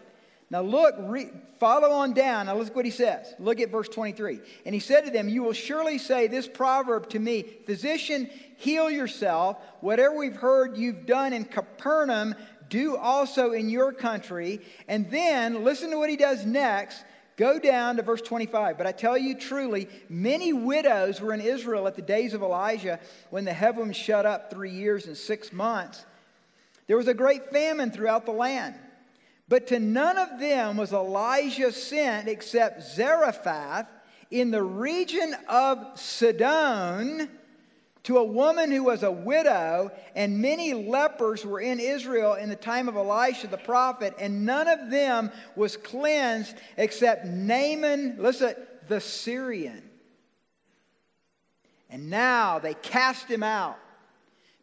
Now, 0.50 0.62
look, 0.62 0.97
re, 0.99 1.28
follow 1.61 1.90
on 1.90 2.12
down. 2.12 2.47
Now, 2.47 2.56
look 2.56 2.75
what 2.75 2.85
he 2.85 2.90
says. 2.90 3.35
Look 3.38 3.61
at 3.61 3.70
verse 3.70 3.88
23. 3.88 4.40
And 4.66 4.75
he 4.75 4.80
said 4.80 5.04
to 5.04 5.11
them, 5.12 5.28
You 5.28 5.44
will 5.44 5.52
surely 5.52 5.97
say 5.97 6.26
this 6.26 6.49
proverb 6.49 7.09
to 7.11 7.20
me 7.20 7.44
Physician, 7.66 8.28
heal 8.56 8.90
yourself. 8.90 9.59
Whatever 9.80 10.16
we've 10.16 10.35
heard 10.35 10.76
you've 10.76 11.06
done 11.06 11.32
in 11.32 11.44
Capernaum, 11.44 12.35
do 12.68 12.97
also 12.97 13.52
in 13.52 13.70
your 13.70 13.92
country. 13.92 14.61
And 14.88 15.09
then 15.11 15.62
listen 15.62 15.90
to 15.90 15.99
what 15.99 16.11
he 16.11 16.16
does 16.16 16.44
next. 16.44 17.04
Go 17.37 17.61
down 17.61 17.97
to 17.97 18.02
verse 18.02 18.20
25. 18.20 18.76
But 18.76 18.88
I 18.88 18.92
tell 18.92 19.16
you 19.16 19.38
truly, 19.38 19.88
many 20.09 20.52
widows 20.52 21.20
were 21.20 21.32
in 21.32 21.40
Israel 21.40 21.87
at 21.87 21.94
the 21.94 22.02
days 22.02 22.35
of 22.35 22.42
Elijah 22.42 22.99
when 23.30 23.44
the 23.44 23.52
heavens 23.52 23.97
shut 23.97 24.26
up 24.26 24.50
three 24.50 24.73
years 24.73 25.06
and 25.06 25.16
six 25.16 25.52
months. 25.52 26.04
There 26.90 26.97
was 26.97 27.06
a 27.06 27.14
great 27.14 27.52
famine 27.52 27.92
throughout 27.92 28.26
the 28.26 28.32
land. 28.32 28.75
But 29.49 29.68
to 29.68 29.78
none 29.78 30.18
of 30.18 30.40
them 30.40 30.76
was 30.76 30.92
Elijah 30.92 31.70
sent 31.70 32.26
except 32.26 32.82
Zarephath 32.82 33.87
in 34.32 34.50
the 34.50 34.64
region 34.64 35.37
of 35.49 35.78
Sidon 35.94 37.30
to 38.02 38.18
a 38.18 38.25
woman 38.25 38.73
who 38.73 38.82
was 38.82 39.04
a 39.04 39.11
widow, 39.12 39.92
and 40.16 40.42
many 40.42 40.75
lepers 40.75 41.47
were 41.47 41.61
in 41.61 41.78
Israel 41.78 42.35
in 42.35 42.49
the 42.49 42.56
time 42.56 42.88
of 42.88 42.97
Elisha 42.97 43.47
the 43.47 43.56
prophet, 43.56 44.12
and 44.18 44.44
none 44.44 44.66
of 44.66 44.90
them 44.90 45.30
was 45.54 45.76
cleansed 45.76 46.56
except 46.76 47.25
Naaman, 47.25 48.16
listen, 48.18 48.56
the 48.88 49.00
Syrian. 49.00 49.88
And 51.88 52.11
now 52.11 52.59
they 52.59 52.75
cast 52.75 53.28
him 53.28 53.44
out 53.44 53.78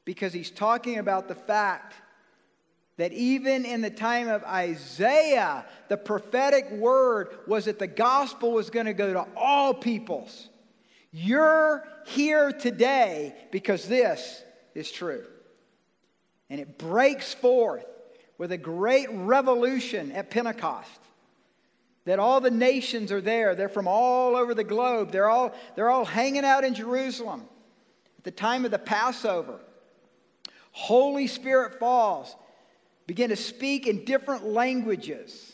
because 0.03 0.34
he's 0.34 0.51
talking 0.51 0.98
about 0.98 1.29
the 1.29 1.36
fact 1.36 1.93
that 2.98 3.13
even 3.13 3.63
in 3.63 3.82
the 3.82 3.92
time 3.92 4.27
of 4.27 4.44
Isaiah, 4.44 5.66
the 5.88 5.98
prophetic 5.98 6.72
word 6.72 7.30
was 7.46 7.66
that 7.66 7.80
the 7.80 7.88
gospel 7.88 8.51
was 8.51 8.70
going 8.70 8.88
to 8.88 8.94
go 8.94 9.13
to 9.13 9.27
all 9.36 9.74
peoples. 9.74 10.50
You're 11.12 11.88
here 12.08 12.51
today 12.51 13.36
because 13.51 13.88
this 13.88 14.44
is 14.74 14.92
true. 14.92 15.24
And 16.50 16.60
it 16.60 16.77
breaks 16.77 17.34
forth 17.34 17.86
with 18.38 18.51
a 18.51 18.58
great 18.58 19.08
revolution 19.12 20.12
at 20.12 20.30
Pentecost. 20.32 21.00
That 22.06 22.20
all 22.20 22.39
the 22.39 22.51
nations 22.51 23.12
are 23.12 23.22
there. 23.22 23.54
They're 23.54 23.68
from 23.68 23.88
all 23.88 24.36
over 24.36 24.54
the 24.54 24.63
globe. 24.63 25.12
They're 25.12 25.30
all, 25.30 25.54
they're 25.75 25.89
all 25.89 26.06
hanging 26.06 26.46
out 26.46 26.63
in 26.63 26.74
Jerusalem 26.74 27.44
at 28.18 28.24
the 28.24 28.32
time 28.32 28.63
of 28.63 28.72
the 28.72 28.80
Passover. 28.80 29.60
Holy 30.72 31.27
Spirit 31.27 31.80
falls, 31.80 32.36
begin 33.08 33.30
to 33.30 33.36
speak 33.36 33.88
in 33.88 34.06
different 34.06 34.46
languages, 34.46 35.54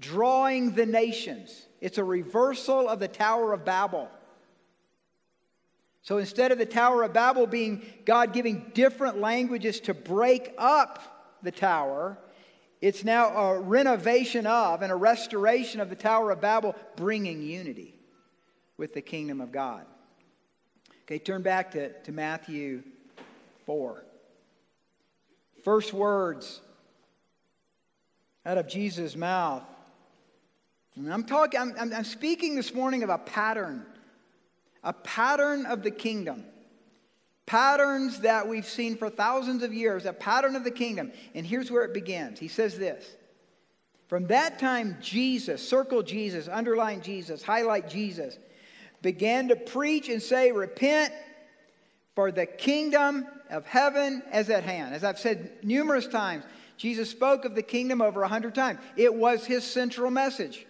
drawing 0.00 0.74
the 0.74 0.86
nations. 0.86 1.66
It's 1.80 1.98
a 1.98 2.04
reversal 2.04 2.88
of 2.88 3.00
the 3.00 3.08
Tower 3.08 3.52
of 3.52 3.64
Babel. 3.64 4.08
So 6.02 6.18
instead 6.18 6.52
of 6.52 6.58
the 6.58 6.66
Tower 6.66 7.02
of 7.02 7.12
Babel 7.12 7.46
being 7.46 7.82
God 8.04 8.32
giving 8.32 8.70
different 8.74 9.18
languages 9.18 9.80
to 9.80 9.94
break 9.94 10.54
up 10.58 11.36
the 11.42 11.50
tower, 11.50 12.18
it's 12.80 13.02
now 13.02 13.28
a 13.28 13.60
renovation 13.60 14.46
of 14.46 14.82
and 14.82 14.92
a 14.92 14.96
restoration 14.96 15.80
of 15.80 15.90
the 15.90 15.96
Tower 15.96 16.30
of 16.30 16.40
Babel, 16.40 16.76
bringing 16.96 17.42
unity 17.42 17.98
with 18.76 18.94
the 18.94 19.02
kingdom 19.02 19.40
of 19.40 19.50
God. 19.50 19.84
Okay, 21.04 21.18
turn 21.18 21.42
back 21.42 21.70
to, 21.72 21.92
to 22.02 22.12
Matthew 22.12 22.82
4. 23.66 24.04
First 25.68 25.92
words 25.92 26.62
out 28.46 28.56
of 28.56 28.68
Jesus' 28.68 29.14
mouth. 29.14 29.64
And 30.96 31.12
I'm 31.12 31.24
talking, 31.24 31.60
I'm, 31.60 31.74
I'm, 31.78 31.92
I'm 31.92 32.04
speaking 32.04 32.54
this 32.56 32.72
morning 32.72 33.02
of 33.02 33.10
a 33.10 33.18
pattern 33.18 33.84
a 34.82 34.94
pattern 34.94 35.66
of 35.66 35.82
the 35.82 35.90
kingdom. 35.90 36.42
Patterns 37.44 38.20
that 38.20 38.48
we've 38.48 38.64
seen 38.64 38.96
for 38.96 39.10
thousands 39.10 39.62
of 39.62 39.74
years, 39.74 40.06
a 40.06 40.14
pattern 40.14 40.56
of 40.56 40.64
the 40.64 40.70
kingdom. 40.70 41.12
And 41.34 41.46
here's 41.46 41.70
where 41.70 41.84
it 41.84 41.92
begins. 41.92 42.38
He 42.38 42.48
says 42.48 42.78
this 42.78 43.04
From 44.06 44.26
that 44.28 44.58
time, 44.58 44.96
Jesus, 45.02 45.68
circle 45.68 46.02
Jesus, 46.02 46.48
underline 46.48 47.02
Jesus, 47.02 47.42
highlight 47.42 47.90
Jesus, 47.90 48.38
began 49.02 49.48
to 49.48 49.56
preach 49.56 50.08
and 50.08 50.22
say, 50.22 50.50
Repent, 50.50 51.12
for 52.14 52.32
the 52.32 52.46
kingdom 52.46 53.26
of 53.50 53.66
heaven 53.66 54.22
is 54.32 54.50
at 54.50 54.64
hand. 54.64 54.94
As 54.94 55.04
I've 55.04 55.18
said 55.18 55.50
numerous 55.62 56.06
times, 56.06 56.44
Jesus 56.76 57.10
spoke 57.10 57.44
of 57.44 57.54
the 57.54 57.62
kingdom 57.62 58.00
over 58.00 58.22
a 58.22 58.28
hundred 58.28 58.54
times. 58.54 58.78
It 58.96 59.14
was 59.14 59.44
his 59.44 59.64
central 59.64 60.10
message. 60.10 60.66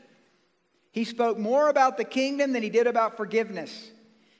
He 0.90 1.04
spoke 1.04 1.38
more 1.38 1.68
about 1.68 1.96
the 1.96 2.04
kingdom 2.04 2.52
than 2.52 2.62
he 2.62 2.70
did 2.70 2.86
about 2.86 3.16
forgiveness. 3.16 3.90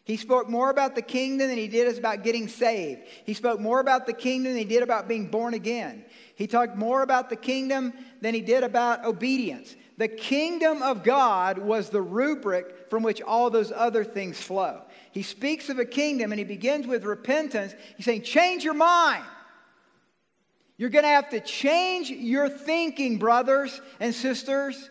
He 0.04 0.16
spoke 0.16 0.49
more 0.49 0.71
about 0.71 0.95
the 0.95 1.02
kingdom 1.02 1.49
than 1.49 1.59
he 1.59 1.68
did 1.68 1.99
about 1.99 2.25
getting 2.25 2.49
saved. 2.49 3.02
He 3.26 3.35
spoke 3.35 3.61
more 3.61 3.78
about 3.78 4.07
the 4.07 4.14
kingdom 4.14 4.52
than 4.52 4.59
he 4.59 4.64
did 4.64 4.83
about 4.83 5.07
being 5.07 5.26
born 5.26 5.52
again. 5.52 6.07
He 6.35 6.47
talked 6.47 6.76
more 6.76 7.02
about 7.02 7.28
the 7.28 7.37
kingdom 7.37 7.92
than 8.23 8.33
he 8.33 8.40
did 8.40 8.64
about 8.64 9.04
obedience. 9.04 9.76
The 9.99 10.09
kingdom 10.09 10.83
of 10.83 11.02
God 11.02 11.59
was 11.59 11.90
the 11.90 12.00
rubric 12.00 12.88
from 12.88 13.02
which 13.02 13.21
all 13.21 13.50
those 13.50 13.71
other 13.71 14.02
things 14.02 14.40
flow. 14.40 14.80
He 15.18 15.25
speaks 15.25 15.68
of 15.68 15.80
a 15.80 15.84
kingdom 15.84 16.30
and 16.30 16.38
he 16.38 16.44
begins 16.44 16.87
with 16.87 17.02
repentance. 17.02 17.75
He's 17.96 18.06
saying, 18.06 18.22
Change 18.22 18.62
your 18.62 18.72
mind. 18.72 19.25
You're 20.76 20.90
going 20.90 21.02
to 21.02 21.08
have 21.08 21.30
to 21.30 21.40
change 21.40 22.08
your 22.08 22.48
thinking, 22.48 23.18
brothers 23.18 23.80
and 23.98 24.14
sisters, 24.14 24.88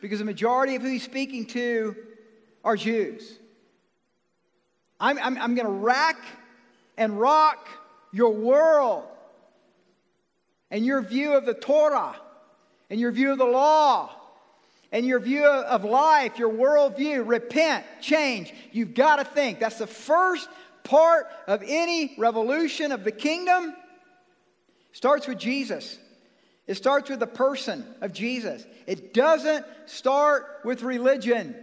because 0.00 0.20
the 0.20 0.24
majority 0.24 0.76
of 0.76 0.82
who 0.82 0.90
he's 0.90 1.02
speaking 1.02 1.46
to 1.46 1.96
are 2.62 2.76
Jews. 2.76 3.36
I'm, 5.00 5.18
I'm, 5.18 5.36
I'm 5.38 5.56
going 5.56 5.66
to 5.66 5.72
rack 5.72 6.18
and 6.96 7.18
rock 7.18 7.66
your 8.12 8.30
world 8.30 9.08
and 10.70 10.86
your 10.86 11.02
view 11.02 11.32
of 11.32 11.46
the 11.46 11.54
Torah 11.54 12.14
and 12.90 13.00
your 13.00 13.10
view 13.10 13.32
of 13.32 13.38
the 13.38 13.44
law 13.44 14.12
and 14.94 15.04
your 15.04 15.18
view 15.18 15.44
of 15.44 15.84
life, 15.84 16.38
your 16.38 16.52
worldview. 16.52 17.26
Repent, 17.26 17.84
change. 18.00 18.54
You've 18.70 18.94
got 18.94 19.16
to 19.16 19.24
think. 19.24 19.58
That's 19.58 19.78
the 19.78 19.88
first 19.88 20.48
part 20.84 21.26
of 21.48 21.64
any 21.66 22.14
revolution 22.16 22.92
of 22.92 23.02
the 23.02 23.10
kingdom. 23.10 23.74
Starts 24.92 25.26
with 25.26 25.38
Jesus. 25.38 25.98
It 26.68 26.76
starts 26.76 27.10
with 27.10 27.18
the 27.18 27.26
person 27.26 27.84
of 28.00 28.12
Jesus. 28.12 28.64
It 28.86 29.12
doesn't 29.12 29.66
start 29.86 30.60
with 30.64 30.82
religion. 30.82 31.56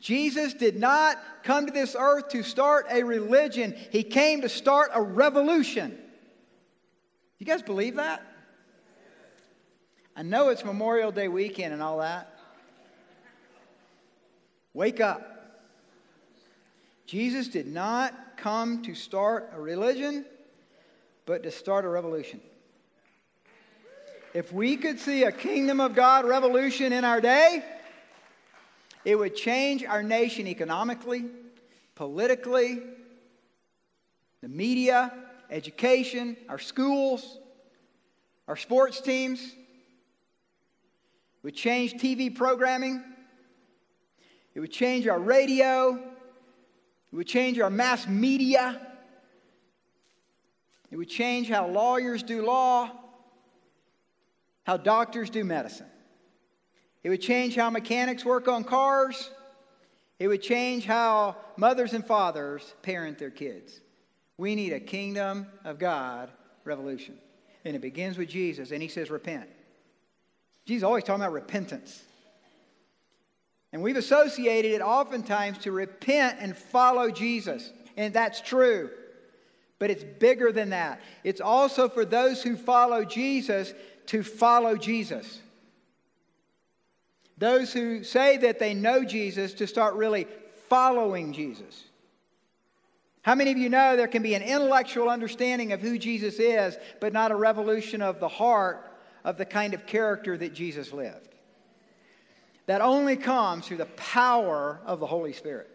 Jesus 0.00 0.54
did 0.54 0.78
not 0.78 1.18
come 1.42 1.66
to 1.66 1.72
this 1.72 1.96
earth 1.98 2.28
to 2.28 2.44
start 2.44 2.86
a 2.90 3.02
religion, 3.02 3.76
he 3.90 4.04
came 4.04 4.42
to 4.42 4.48
start 4.48 4.90
a 4.94 5.02
revolution. 5.02 5.98
You 7.40 7.46
guys 7.46 7.62
believe 7.62 7.96
that? 7.96 8.22
I 10.14 10.22
know 10.22 10.50
it's 10.50 10.64
Memorial 10.64 11.10
Day 11.10 11.26
weekend 11.26 11.72
and 11.72 11.82
all 11.82 11.98
that. 11.98 12.31
Wake 14.74 15.00
up. 15.00 15.28
Jesus 17.06 17.48
did 17.48 17.66
not 17.66 18.14
come 18.36 18.82
to 18.82 18.94
start 18.94 19.52
a 19.54 19.60
religion, 19.60 20.24
but 21.26 21.42
to 21.42 21.50
start 21.50 21.84
a 21.84 21.88
revolution. 21.88 22.40
If 24.34 24.50
we 24.50 24.78
could 24.78 24.98
see 24.98 25.24
a 25.24 25.32
kingdom 25.32 25.78
of 25.78 25.94
God 25.94 26.24
revolution 26.24 26.92
in 26.92 27.04
our 27.04 27.20
day, 27.20 27.62
it 29.04 29.16
would 29.16 29.36
change 29.36 29.84
our 29.84 30.02
nation 30.02 30.46
economically, 30.46 31.26
politically, 31.94 32.80
the 34.40 34.48
media, 34.48 35.12
education, 35.50 36.36
our 36.48 36.58
schools, 36.58 37.38
our 38.48 38.56
sports 38.56 39.00
teams. 39.02 39.40
It 39.42 39.54
would 41.42 41.54
change 41.54 41.94
TV 41.94 42.34
programming. 42.34 43.04
It 44.54 44.60
would 44.60 44.72
change 44.72 45.06
our 45.06 45.18
radio. 45.18 45.94
It 47.12 47.16
would 47.16 47.26
change 47.26 47.58
our 47.58 47.70
mass 47.70 48.06
media. 48.06 48.80
It 50.90 50.96
would 50.96 51.08
change 51.08 51.48
how 51.48 51.68
lawyers 51.68 52.22
do 52.22 52.44
law, 52.44 52.90
how 54.64 54.76
doctors 54.76 55.30
do 55.30 55.42
medicine. 55.42 55.86
It 57.02 57.08
would 57.08 57.22
change 57.22 57.56
how 57.56 57.70
mechanics 57.70 58.24
work 58.24 58.46
on 58.46 58.62
cars. 58.62 59.30
It 60.18 60.28
would 60.28 60.42
change 60.42 60.84
how 60.84 61.36
mothers 61.56 61.94
and 61.94 62.06
fathers 62.06 62.74
parent 62.82 63.18
their 63.18 63.30
kids. 63.30 63.80
We 64.36 64.54
need 64.54 64.72
a 64.72 64.80
kingdom 64.80 65.46
of 65.64 65.78
God 65.78 66.30
revolution. 66.64 67.18
And 67.64 67.74
it 67.74 67.80
begins 67.80 68.18
with 68.18 68.28
Jesus, 68.28 68.70
and 68.70 68.82
he 68.82 68.88
says, 68.88 69.10
Repent. 69.10 69.48
Jesus 70.64 70.84
always 70.84 71.04
talking 71.04 71.22
about 71.22 71.32
repentance. 71.32 72.02
And 73.72 73.82
we've 73.82 73.96
associated 73.96 74.72
it 74.72 74.82
oftentimes 74.82 75.58
to 75.58 75.72
repent 75.72 76.38
and 76.40 76.56
follow 76.56 77.10
Jesus. 77.10 77.72
And 77.96 78.12
that's 78.12 78.40
true. 78.40 78.90
But 79.78 79.90
it's 79.90 80.04
bigger 80.04 80.52
than 80.52 80.70
that. 80.70 81.00
It's 81.24 81.40
also 81.40 81.88
for 81.88 82.04
those 82.04 82.42
who 82.42 82.56
follow 82.56 83.04
Jesus 83.04 83.72
to 84.06 84.22
follow 84.22 84.76
Jesus. 84.76 85.40
Those 87.38 87.72
who 87.72 88.04
say 88.04 88.36
that 88.38 88.58
they 88.58 88.74
know 88.74 89.04
Jesus 89.04 89.54
to 89.54 89.66
start 89.66 89.94
really 89.94 90.26
following 90.68 91.32
Jesus. 91.32 91.84
How 93.22 93.34
many 93.34 93.52
of 93.52 93.58
you 93.58 93.68
know 93.68 93.96
there 93.96 94.08
can 94.08 94.22
be 94.22 94.34
an 94.34 94.42
intellectual 94.42 95.08
understanding 95.08 95.72
of 95.72 95.80
who 95.80 95.96
Jesus 95.96 96.38
is, 96.38 96.76
but 97.00 97.12
not 97.12 97.30
a 97.30 97.36
revolution 97.36 98.02
of 98.02 98.20
the 98.20 98.28
heart 98.28 98.92
of 99.24 99.38
the 99.38 99.44
kind 99.44 99.74
of 99.74 99.86
character 99.86 100.36
that 100.36 100.54
Jesus 100.54 100.92
lived? 100.92 101.31
That 102.66 102.80
only 102.80 103.16
comes 103.16 103.66
through 103.66 103.78
the 103.78 103.86
power 103.86 104.80
of 104.84 105.00
the 105.00 105.06
Holy 105.06 105.32
Spirit. 105.32 105.68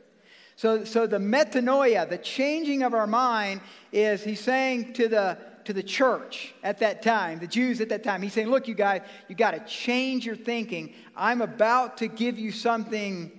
So, 0.56 0.86
so 0.86 1.06
the 1.06 1.20
metanoia, 1.20 2.10
the 2.10 2.17
changing 2.17 2.82
of 2.82 2.94
our 2.94 3.08
mind, 3.08 3.62
is 3.91 4.24
he's 4.24 4.39
saying 4.39 4.94
to 4.94 5.08
the 5.08 5.38
to 5.67 5.74
the 5.74 5.84
church 5.84 6.53
at 6.63 6.79
that 6.79 7.01
time, 7.01 7.39
the 7.39 7.48
Jews 7.48 7.82
at 7.82 7.89
that 7.89 8.01
time. 8.01 8.22
He's 8.22 8.32
saying, 8.32 8.48
Look, 8.48 8.70
you 8.70 8.74
guys, 8.74 9.01
you 9.27 9.36
got 9.36 9.51
to 9.51 9.60
change 9.60 10.25
your 10.25 10.38
thinking. 10.38 10.94
I'm 11.13 11.41
about 11.41 11.98
to 11.98 12.08
give 12.08 12.39
you 12.39 12.53
something 12.53 13.32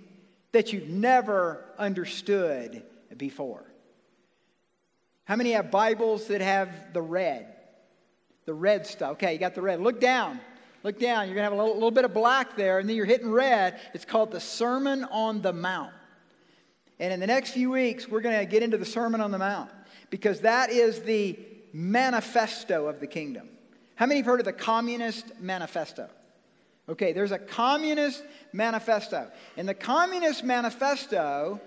that 0.52 0.72
you've 0.72 0.88
never 0.88 1.64
understood 1.78 2.82
before. 3.16 3.64
How 5.24 5.36
many 5.36 5.52
have 5.52 5.70
Bibles 5.70 6.26
that 6.28 6.42
have 6.42 6.92
the 6.92 7.02
red? 7.02 7.46
The 8.44 8.54
red 8.54 8.86
stuff. 8.86 9.12
Okay, 9.12 9.32
you 9.32 9.38
got 9.38 9.54
the 9.54 9.62
red. 9.62 9.80
Look 9.80 9.98
down. 9.98 10.38
Look 10.84 10.98
down. 10.98 11.26
You're 11.26 11.34
going 11.34 11.44
to 11.46 11.50
have 11.50 11.52
a 11.52 11.56
little, 11.56 11.74
little 11.74 11.90
bit 11.90 12.04
of 12.04 12.14
black 12.14 12.56
there, 12.56 12.78
and 12.78 12.88
then 12.88 12.96
you're 12.96 13.04
hitting 13.04 13.30
red. 13.30 13.80
It's 13.94 14.04
called 14.04 14.30
the 14.30 14.40
Sermon 14.40 15.04
on 15.04 15.42
the 15.42 15.52
Mount. 15.52 15.92
And 17.00 17.12
in 17.12 17.20
the 17.20 17.26
next 17.26 17.50
few 17.50 17.70
weeks, 17.70 18.08
we're 18.08 18.20
going 18.20 18.38
to 18.38 18.46
get 18.46 18.62
into 18.62 18.76
the 18.76 18.84
Sermon 18.84 19.20
on 19.20 19.30
the 19.30 19.38
Mount 19.38 19.70
because 20.10 20.40
that 20.40 20.70
is 20.70 21.00
the 21.00 21.38
manifesto 21.72 22.86
of 22.86 23.00
the 23.00 23.06
kingdom. 23.06 23.48
How 23.94 24.06
many 24.06 24.20
have 24.20 24.26
heard 24.26 24.40
of 24.40 24.46
the 24.46 24.52
Communist 24.52 25.40
Manifesto? 25.40 26.08
Okay, 26.88 27.12
there's 27.12 27.32
a 27.32 27.38
Communist 27.38 28.24
Manifesto. 28.52 29.30
And 29.56 29.68
the 29.68 29.74
Communist 29.74 30.42
Manifesto 30.42 31.60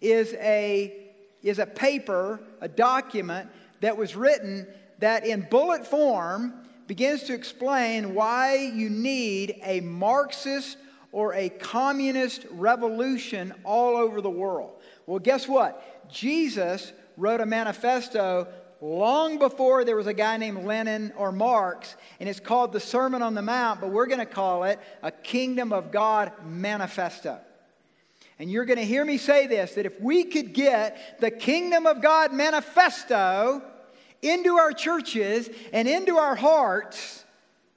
is 0.00 0.32
a, 0.34 1.10
is 1.42 1.58
a 1.58 1.66
paper, 1.66 2.40
a 2.60 2.68
document 2.68 3.50
that 3.80 3.96
was 3.96 4.16
written 4.16 4.66
that 5.00 5.26
in 5.26 5.46
bullet 5.50 5.86
form 5.86 6.54
begins 6.92 7.22
to 7.22 7.32
explain 7.32 8.14
why 8.14 8.54
you 8.54 8.90
need 8.90 9.58
a 9.64 9.80
Marxist 9.80 10.76
or 11.10 11.32
a 11.32 11.48
communist 11.48 12.44
revolution 12.50 13.54
all 13.64 13.96
over 13.96 14.20
the 14.20 14.28
world. 14.28 14.74
Well, 15.06 15.18
guess 15.18 15.48
what? 15.48 16.10
Jesus 16.12 16.92
wrote 17.16 17.40
a 17.40 17.46
manifesto 17.46 18.46
long 18.82 19.38
before 19.38 19.86
there 19.86 19.96
was 19.96 20.06
a 20.06 20.12
guy 20.12 20.36
named 20.36 20.66
Lenin 20.66 21.14
or 21.16 21.32
Marx, 21.32 21.96
and 22.20 22.28
it's 22.28 22.40
called 22.40 22.74
the 22.74 22.80
Sermon 22.80 23.22
on 23.22 23.32
the 23.32 23.40
Mount, 23.40 23.80
but 23.80 23.88
we're 23.88 24.04
going 24.04 24.18
to 24.18 24.26
call 24.26 24.64
it 24.64 24.78
a 25.02 25.10
Kingdom 25.10 25.72
of 25.72 25.92
God 25.92 26.30
Manifesto. 26.44 27.38
And 28.38 28.50
you're 28.50 28.66
going 28.66 28.78
to 28.78 28.84
hear 28.84 29.06
me 29.06 29.16
say 29.16 29.46
this 29.46 29.76
that 29.76 29.86
if 29.86 29.98
we 29.98 30.24
could 30.24 30.52
get 30.52 31.22
the 31.22 31.30
Kingdom 31.30 31.86
of 31.86 32.02
God 32.02 32.34
Manifesto 32.34 33.62
into 34.22 34.56
our 34.56 34.72
churches 34.72 35.50
and 35.72 35.86
into 35.86 36.16
our 36.16 36.34
hearts, 36.34 37.24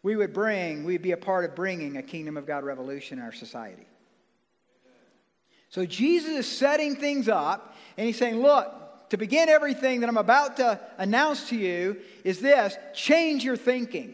we 0.04 0.16
would 0.16 0.34
bring, 0.34 0.84
we'd 0.84 1.02
be 1.02 1.12
a 1.12 1.18
part 1.18 1.46
of 1.46 1.56
bringing 1.56 1.98
a 1.98 2.04
Kingdom 2.04 2.38
of 2.38 2.46
God 2.46 2.64
revolution 2.64 3.18
in 3.18 3.26
our 3.26 3.34
society. 3.34 3.88
So 5.70 5.86
Jesus 5.86 6.30
is 6.30 6.48
setting 6.48 6.96
things 6.96 7.28
up, 7.28 7.76
and 7.98 8.06
he's 8.06 8.18
saying, 8.18 8.42
Look, 8.42 9.10
to 9.10 9.18
begin 9.18 9.50
everything 9.50 10.00
that 10.00 10.10
I'm 10.10 10.18
about 10.18 10.58
to 10.58 10.80
announce 10.98 11.50
to 11.50 11.56
you 11.56 11.98
is 12.24 12.40
this 12.40 12.78
change 12.94 13.44
your 13.44 13.58
thinking. 13.58 14.14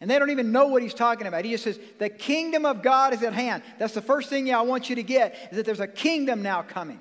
And 0.00 0.10
they 0.10 0.18
don't 0.18 0.30
even 0.30 0.50
know 0.50 0.66
what 0.66 0.82
he's 0.82 0.94
talking 0.94 1.28
about. 1.28 1.44
He 1.44 1.52
just 1.52 1.64
says, 1.64 1.78
The 1.98 2.08
kingdom 2.08 2.66
of 2.66 2.82
God 2.82 3.14
is 3.14 3.22
at 3.22 3.32
hand. 3.32 3.62
That's 3.78 3.94
the 3.94 4.02
first 4.02 4.28
thing 4.28 4.52
I 4.52 4.62
want 4.62 4.90
you 4.90 4.96
to 4.96 5.02
get 5.04 5.36
is 5.52 5.56
that 5.56 5.64
there's 5.64 5.80
a 5.80 5.86
kingdom 5.86 6.42
now 6.42 6.62
coming. 6.62 7.00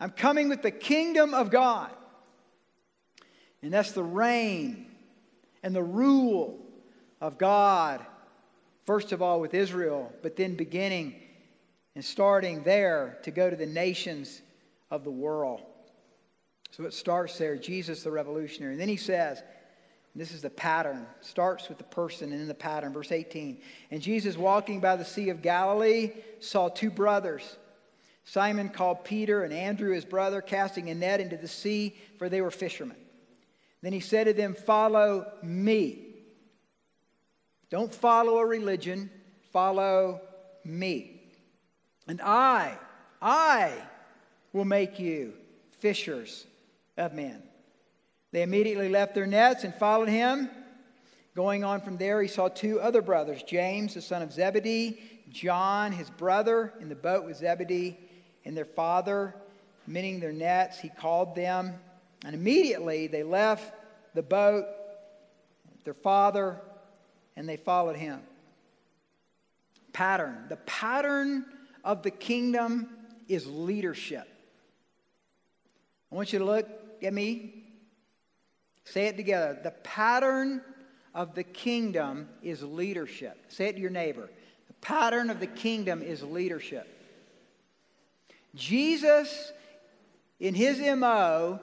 I'm 0.00 0.10
coming 0.10 0.48
with 0.48 0.62
the 0.62 0.70
kingdom 0.70 1.34
of 1.34 1.50
God. 1.50 1.90
And 3.64 3.72
that's 3.72 3.92
the 3.92 4.02
reign 4.02 4.84
and 5.62 5.74
the 5.74 5.82
rule 5.82 6.60
of 7.22 7.38
God, 7.38 8.04
first 8.84 9.10
of 9.12 9.22
all 9.22 9.40
with 9.40 9.54
Israel, 9.54 10.12
but 10.22 10.36
then 10.36 10.54
beginning 10.54 11.14
and 11.94 12.04
starting 12.04 12.62
there 12.62 13.16
to 13.22 13.30
go 13.30 13.48
to 13.48 13.56
the 13.56 13.64
nations 13.64 14.42
of 14.90 15.02
the 15.02 15.10
world. 15.10 15.62
So 16.72 16.84
it 16.84 16.92
starts 16.92 17.38
there 17.38 17.56
Jesus 17.56 18.02
the 18.02 18.10
revolutionary. 18.10 18.74
And 18.74 18.80
then 18.80 18.90
he 18.90 18.98
says, 18.98 19.42
this 20.14 20.32
is 20.32 20.42
the 20.42 20.50
pattern, 20.50 21.06
starts 21.22 21.70
with 21.70 21.78
the 21.78 21.84
person 21.84 22.32
and 22.32 22.40
then 22.40 22.48
the 22.48 22.52
pattern. 22.52 22.92
Verse 22.92 23.12
18. 23.12 23.62
And 23.90 24.02
Jesus, 24.02 24.36
walking 24.36 24.80
by 24.80 24.96
the 24.96 25.06
Sea 25.06 25.30
of 25.30 25.40
Galilee, 25.40 26.12
saw 26.38 26.68
two 26.68 26.90
brothers. 26.90 27.56
Simon 28.24 28.68
called 28.68 29.04
Peter 29.04 29.42
and 29.42 29.54
Andrew 29.54 29.94
his 29.94 30.04
brother, 30.04 30.42
casting 30.42 30.90
a 30.90 30.94
net 30.94 31.20
into 31.20 31.38
the 31.38 31.48
sea, 31.48 31.96
for 32.18 32.28
they 32.28 32.42
were 32.42 32.50
fishermen. 32.50 32.98
Then 33.84 33.92
he 33.92 34.00
said 34.00 34.24
to 34.24 34.32
them, 34.32 34.54
Follow 34.54 35.30
me. 35.42 35.98
Don't 37.68 37.94
follow 37.94 38.38
a 38.38 38.46
religion, 38.46 39.10
follow 39.52 40.22
me. 40.64 41.20
And 42.08 42.18
I, 42.22 42.78
I 43.20 43.74
will 44.54 44.64
make 44.64 44.98
you 44.98 45.34
fishers 45.80 46.46
of 46.96 47.12
men. 47.12 47.42
They 48.32 48.40
immediately 48.40 48.88
left 48.88 49.14
their 49.14 49.26
nets 49.26 49.64
and 49.64 49.74
followed 49.74 50.08
him. 50.08 50.48
Going 51.36 51.62
on 51.62 51.82
from 51.82 51.98
there, 51.98 52.22
he 52.22 52.28
saw 52.28 52.48
two 52.48 52.80
other 52.80 53.02
brothers 53.02 53.42
James, 53.42 53.92
the 53.92 54.00
son 54.00 54.22
of 54.22 54.32
Zebedee, 54.32 54.98
John, 55.28 55.92
his 55.92 56.08
brother, 56.08 56.72
in 56.80 56.88
the 56.88 56.94
boat 56.94 57.26
with 57.26 57.36
Zebedee 57.36 57.98
and 58.46 58.56
their 58.56 58.64
father, 58.64 59.34
mending 59.86 60.20
their 60.20 60.32
nets. 60.32 60.78
He 60.78 60.88
called 60.88 61.34
them, 61.34 61.74
and 62.24 62.34
immediately 62.34 63.06
they 63.06 63.22
left 63.22 63.72
the 64.14 64.22
boat, 64.22 64.66
their 65.84 65.94
father, 65.94 66.60
and 67.36 67.48
they 67.48 67.56
followed 67.56 67.96
him. 67.96 68.20
Pattern. 69.92 70.46
The 70.48 70.56
pattern 70.56 71.44
of 71.84 72.02
the 72.02 72.10
kingdom 72.10 72.88
is 73.28 73.46
leadership. 73.46 74.26
I 76.10 76.14
want 76.14 76.32
you 76.32 76.38
to 76.38 76.44
look 76.44 76.68
at 77.02 77.12
me. 77.12 77.64
Say 78.84 79.06
it 79.06 79.16
together. 79.16 79.58
The 79.62 79.70
pattern 79.70 80.62
of 81.14 81.34
the 81.34 81.44
kingdom 81.44 82.28
is 82.42 82.62
leadership. 82.62 83.44
Say 83.48 83.66
it 83.66 83.74
to 83.74 83.80
your 83.80 83.90
neighbor. 83.90 84.28
The 84.68 84.74
pattern 84.74 85.30
of 85.30 85.40
the 85.40 85.46
kingdom 85.46 86.02
is 86.02 86.22
leadership. 86.22 86.88
Jesus, 88.54 89.52
in 90.38 90.54
his 90.54 90.78
MO, 90.96 91.60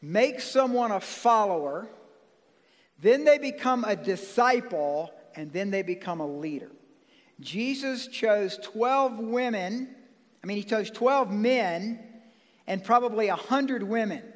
makes 0.00 0.44
someone 0.44 0.90
a 0.90 1.00
follower, 1.00 1.88
then 3.00 3.24
they 3.24 3.38
become 3.38 3.84
a 3.84 3.96
disciple, 3.96 5.10
and 5.34 5.52
then 5.52 5.70
they 5.70 5.82
become 5.82 6.20
a 6.20 6.26
leader. 6.26 6.70
Jesus 7.40 8.08
chose 8.08 8.58
12 8.62 9.18
women, 9.18 9.94
I 10.42 10.46
mean, 10.46 10.56
he 10.56 10.64
chose 10.64 10.90
12 10.90 11.30
men 11.30 12.00
and 12.66 12.82
probably 12.82 13.28
100 13.28 13.82
women. 13.82 14.20
There 14.20 14.34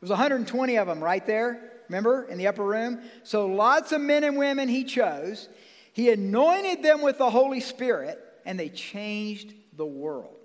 was 0.00 0.10
120 0.10 0.76
of 0.76 0.86
them 0.86 1.02
right 1.02 1.26
there, 1.26 1.72
remember, 1.88 2.24
in 2.24 2.38
the 2.38 2.48
upper 2.48 2.64
room? 2.64 3.00
So 3.22 3.46
lots 3.46 3.92
of 3.92 4.00
men 4.00 4.24
and 4.24 4.36
women 4.36 4.68
he 4.68 4.84
chose. 4.84 5.48
He 5.92 6.10
anointed 6.10 6.82
them 6.82 7.02
with 7.02 7.18
the 7.18 7.30
Holy 7.30 7.60
Spirit, 7.60 8.18
and 8.44 8.58
they 8.58 8.68
changed 8.68 9.54
the 9.76 9.86
world. 9.86 10.36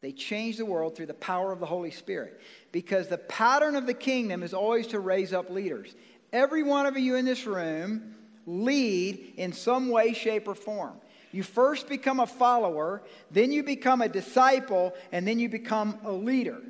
They 0.00 0.12
change 0.12 0.56
the 0.56 0.64
world 0.64 0.94
through 0.94 1.06
the 1.06 1.14
power 1.14 1.50
of 1.50 1.60
the 1.60 1.66
Holy 1.66 1.90
Spirit 1.90 2.40
because 2.70 3.08
the 3.08 3.18
pattern 3.18 3.74
of 3.74 3.86
the 3.86 3.94
kingdom 3.94 4.42
is 4.42 4.54
always 4.54 4.88
to 4.88 5.00
raise 5.00 5.32
up 5.32 5.50
leaders. 5.50 5.94
Every 6.32 6.62
one 6.62 6.86
of 6.86 6.96
you 6.96 7.16
in 7.16 7.24
this 7.24 7.46
room 7.46 8.14
lead 8.46 9.34
in 9.36 9.52
some 9.52 9.88
way, 9.88 10.12
shape, 10.12 10.46
or 10.46 10.54
form. 10.54 11.00
You 11.32 11.42
first 11.42 11.88
become 11.88 12.20
a 12.20 12.26
follower, 12.26 13.02
then 13.30 13.52
you 13.52 13.62
become 13.62 14.00
a 14.00 14.08
disciple, 14.08 14.94
and 15.12 15.26
then 15.26 15.38
you 15.38 15.48
become 15.48 15.98
a 16.04 16.12
leader. 16.12 16.60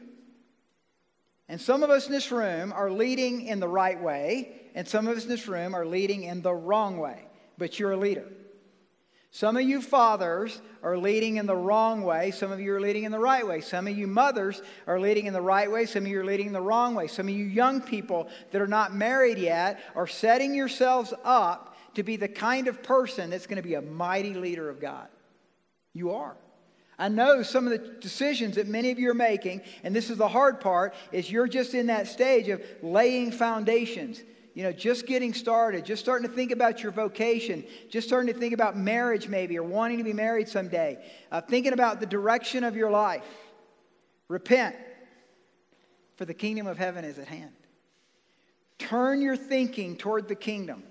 And 1.48 1.60
some 1.60 1.82
of 1.82 1.90
us 1.90 2.06
in 2.06 2.12
this 2.12 2.32
room 2.32 2.72
are 2.72 2.90
leading 2.90 3.46
in 3.46 3.60
the 3.60 3.68
right 3.68 4.00
way, 4.00 4.52
and 4.74 4.88
some 4.88 5.06
of 5.06 5.16
us 5.16 5.24
in 5.24 5.28
this 5.28 5.48
room 5.48 5.74
are 5.74 5.86
leading 5.86 6.24
in 6.24 6.42
the 6.42 6.52
wrong 6.52 6.98
way, 6.98 7.24
but 7.56 7.78
you're 7.78 7.92
a 7.92 7.96
leader. 7.96 8.26
Some 9.30 9.56
of 9.56 9.62
you 9.62 9.82
fathers 9.82 10.60
are 10.82 10.96
leading 10.96 11.36
in 11.36 11.46
the 11.46 11.56
wrong 11.56 12.02
way. 12.02 12.30
Some 12.30 12.50
of 12.50 12.60
you 12.60 12.74
are 12.74 12.80
leading 12.80 13.04
in 13.04 13.12
the 13.12 13.18
right 13.18 13.46
way. 13.46 13.60
Some 13.60 13.86
of 13.86 13.96
you 13.96 14.06
mothers 14.06 14.62
are 14.86 14.98
leading 14.98 15.26
in 15.26 15.34
the 15.34 15.42
right 15.42 15.70
way. 15.70 15.84
Some 15.84 16.04
of 16.04 16.08
you 16.08 16.20
are 16.20 16.24
leading 16.24 16.46
in 16.46 16.52
the 16.54 16.60
wrong 16.60 16.94
way. 16.94 17.08
Some 17.08 17.28
of 17.28 17.34
you 17.34 17.44
young 17.44 17.82
people 17.82 18.28
that 18.52 18.62
are 18.62 18.66
not 18.66 18.94
married 18.94 19.38
yet 19.38 19.80
are 19.94 20.06
setting 20.06 20.54
yourselves 20.54 21.12
up 21.24 21.76
to 21.94 22.02
be 22.02 22.16
the 22.16 22.28
kind 22.28 22.68
of 22.68 22.82
person 22.82 23.28
that's 23.28 23.46
going 23.46 23.56
to 23.56 23.62
be 23.62 23.74
a 23.74 23.82
mighty 23.82 24.32
leader 24.32 24.70
of 24.70 24.80
God. 24.80 25.08
You 25.92 26.12
are. 26.12 26.36
I 26.98 27.08
know 27.08 27.42
some 27.42 27.66
of 27.66 27.70
the 27.70 27.78
decisions 28.00 28.56
that 28.56 28.66
many 28.66 28.90
of 28.90 28.98
you 28.98 29.10
are 29.10 29.14
making, 29.14 29.60
and 29.84 29.94
this 29.94 30.10
is 30.10 30.16
the 30.18 30.26
hard 30.26 30.60
part, 30.60 30.94
is 31.12 31.30
you're 31.30 31.46
just 31.46 31.74
in 31.74 31.88
that 31.88 32.08
stage 32.08 32.48
of 32.48 32.62
laying 32.82 33.30
foundations 33.30 34.20
you 34.58 34.64
know, 34.64 34.72
just 34.72 35.06
getting 35.06 35.32
started, 35.34 35.84
just 35.84 36.02
starting 36.02 36.28
to 36.28 36.34
think 36.34 36.50
about 36.50 36.82
your 36.82 36.90
vocation, 36.90 37.64
just 37.90 38.08
starting 38.08 38.34
to 38.34 38.36
think 38.36 38.52
about 38.52 38.76
marriage 38.76 39.28
maybe, 39.28 39.56
or 39.56 39.62
wanting 39.62 39.98
to 39.98 40.02
be 40.02 40.12
married 40.12 40.48
someday, 40.48 40.98
uh, 41.30 41.40
thinking 41.40 41.72
about 41.72 42.00
the 42.00 42.06
direction 42.06 42.64
of 42.64 42.74
your 42.74 42.90
life. 42.90 43.22
Repent, 44.26 44.74
for 46.16 46.24
the 46.24 46.34
kingdom 46.34 46.66
of 46.66 46.76
heaven 46.76 47.04
is 47.04 47.20
at 47.20 47.28
hand. 47.28 47.52
Turn 48.80 49.22
your 49.22 49.36
thinking 49.36 49.96
toward 49.96 50.26
the 50.26 50.34
kingdom. 50.34 50.82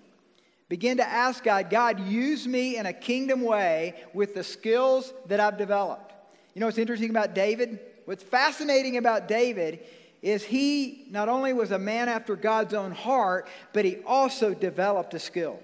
Begin 0.69 0.95
to 0.95 1.05
ask 1.05 1.43
God, 1.43 1.69
God, 1.69 1.99
use 2.07 2.47
me 2.47 2.77
in 2.77 2.85
a 2.85 2.93
kingdom 2.93 3.41
way 3.41 3.95
with 4.13 4.33
the 4.33 4.45
skills 4.45 5.13
that 5.25 5.41
I've 5.41 5.57
developed. 5.57 6.13
You 6.53 6.61
know 6.61 6.67
what's 6.67 6.77
interesting 6.77 7.09
about 7.09 7.35
David? 7.35 7.79
What's 8.05 8.23
fascinating 8.23 8.95
about 8.95 9.27
David 9.27 9.83
is 10.21 10.43
he 10.43 11.05
not 11.09 11.29
only 11.29 11.53
was 11.53 11.71
a 11.71 11.79
man 11.79 12.09
after 12.09 12.35
God's 12.35 12.73
own 12.73 12.91
heart, 12.91 13.47
but 13.73 13.85
he 13.85 13.97
also 14.05 14.53
developed 14.53 15.13
a 15.13 15.19
skill. 15.19 15.59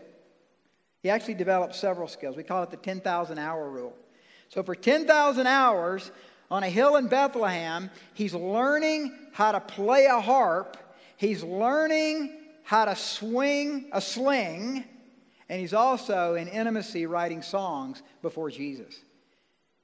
He 1.01 1.09
actually 1.09 1.33
developed 1.33 1.75
several 1.75 2.07
skills. 2.07 2.37
We 2.37 2.43
call 2.43 2.63
it 2.63 2.71
the 2.71 2.77
10,000 2.77 3.37
hour 3.37 3.69
rule. 3.69 3.95
So 4.49 4.63
for 4.63 4.75
10,000 4.75 5.47
hours 5.47 6.11
on 6.49 6.63
a 6.63 6.69
hill 6.69 6.95
in 6.95 7.07
Bethlehem, 7.07 7.89
he's 8.13 8.33
learning 8.33 9.17
how 9.33 9.51
to 9.51 9.59
play 9.59 10.05
a 10.05 10.21
harp, 10.21 10.77
he's 11.17 11.43
learning 11.43 12.37
how 12.63 12.85
to 12.85 12.95
swing 12.95 13.89
a 13.91 13.99
sling, 13.99 14.85
and 15.49 15.59
he's 15.59 15.73
also 15.73 16.35
in 16.35 16.47
intimacy 16.47 17.05
writing 17.05 17.41
songs 17.41 18.01
before 18.21 18.49
Jesus. 18.49 18.95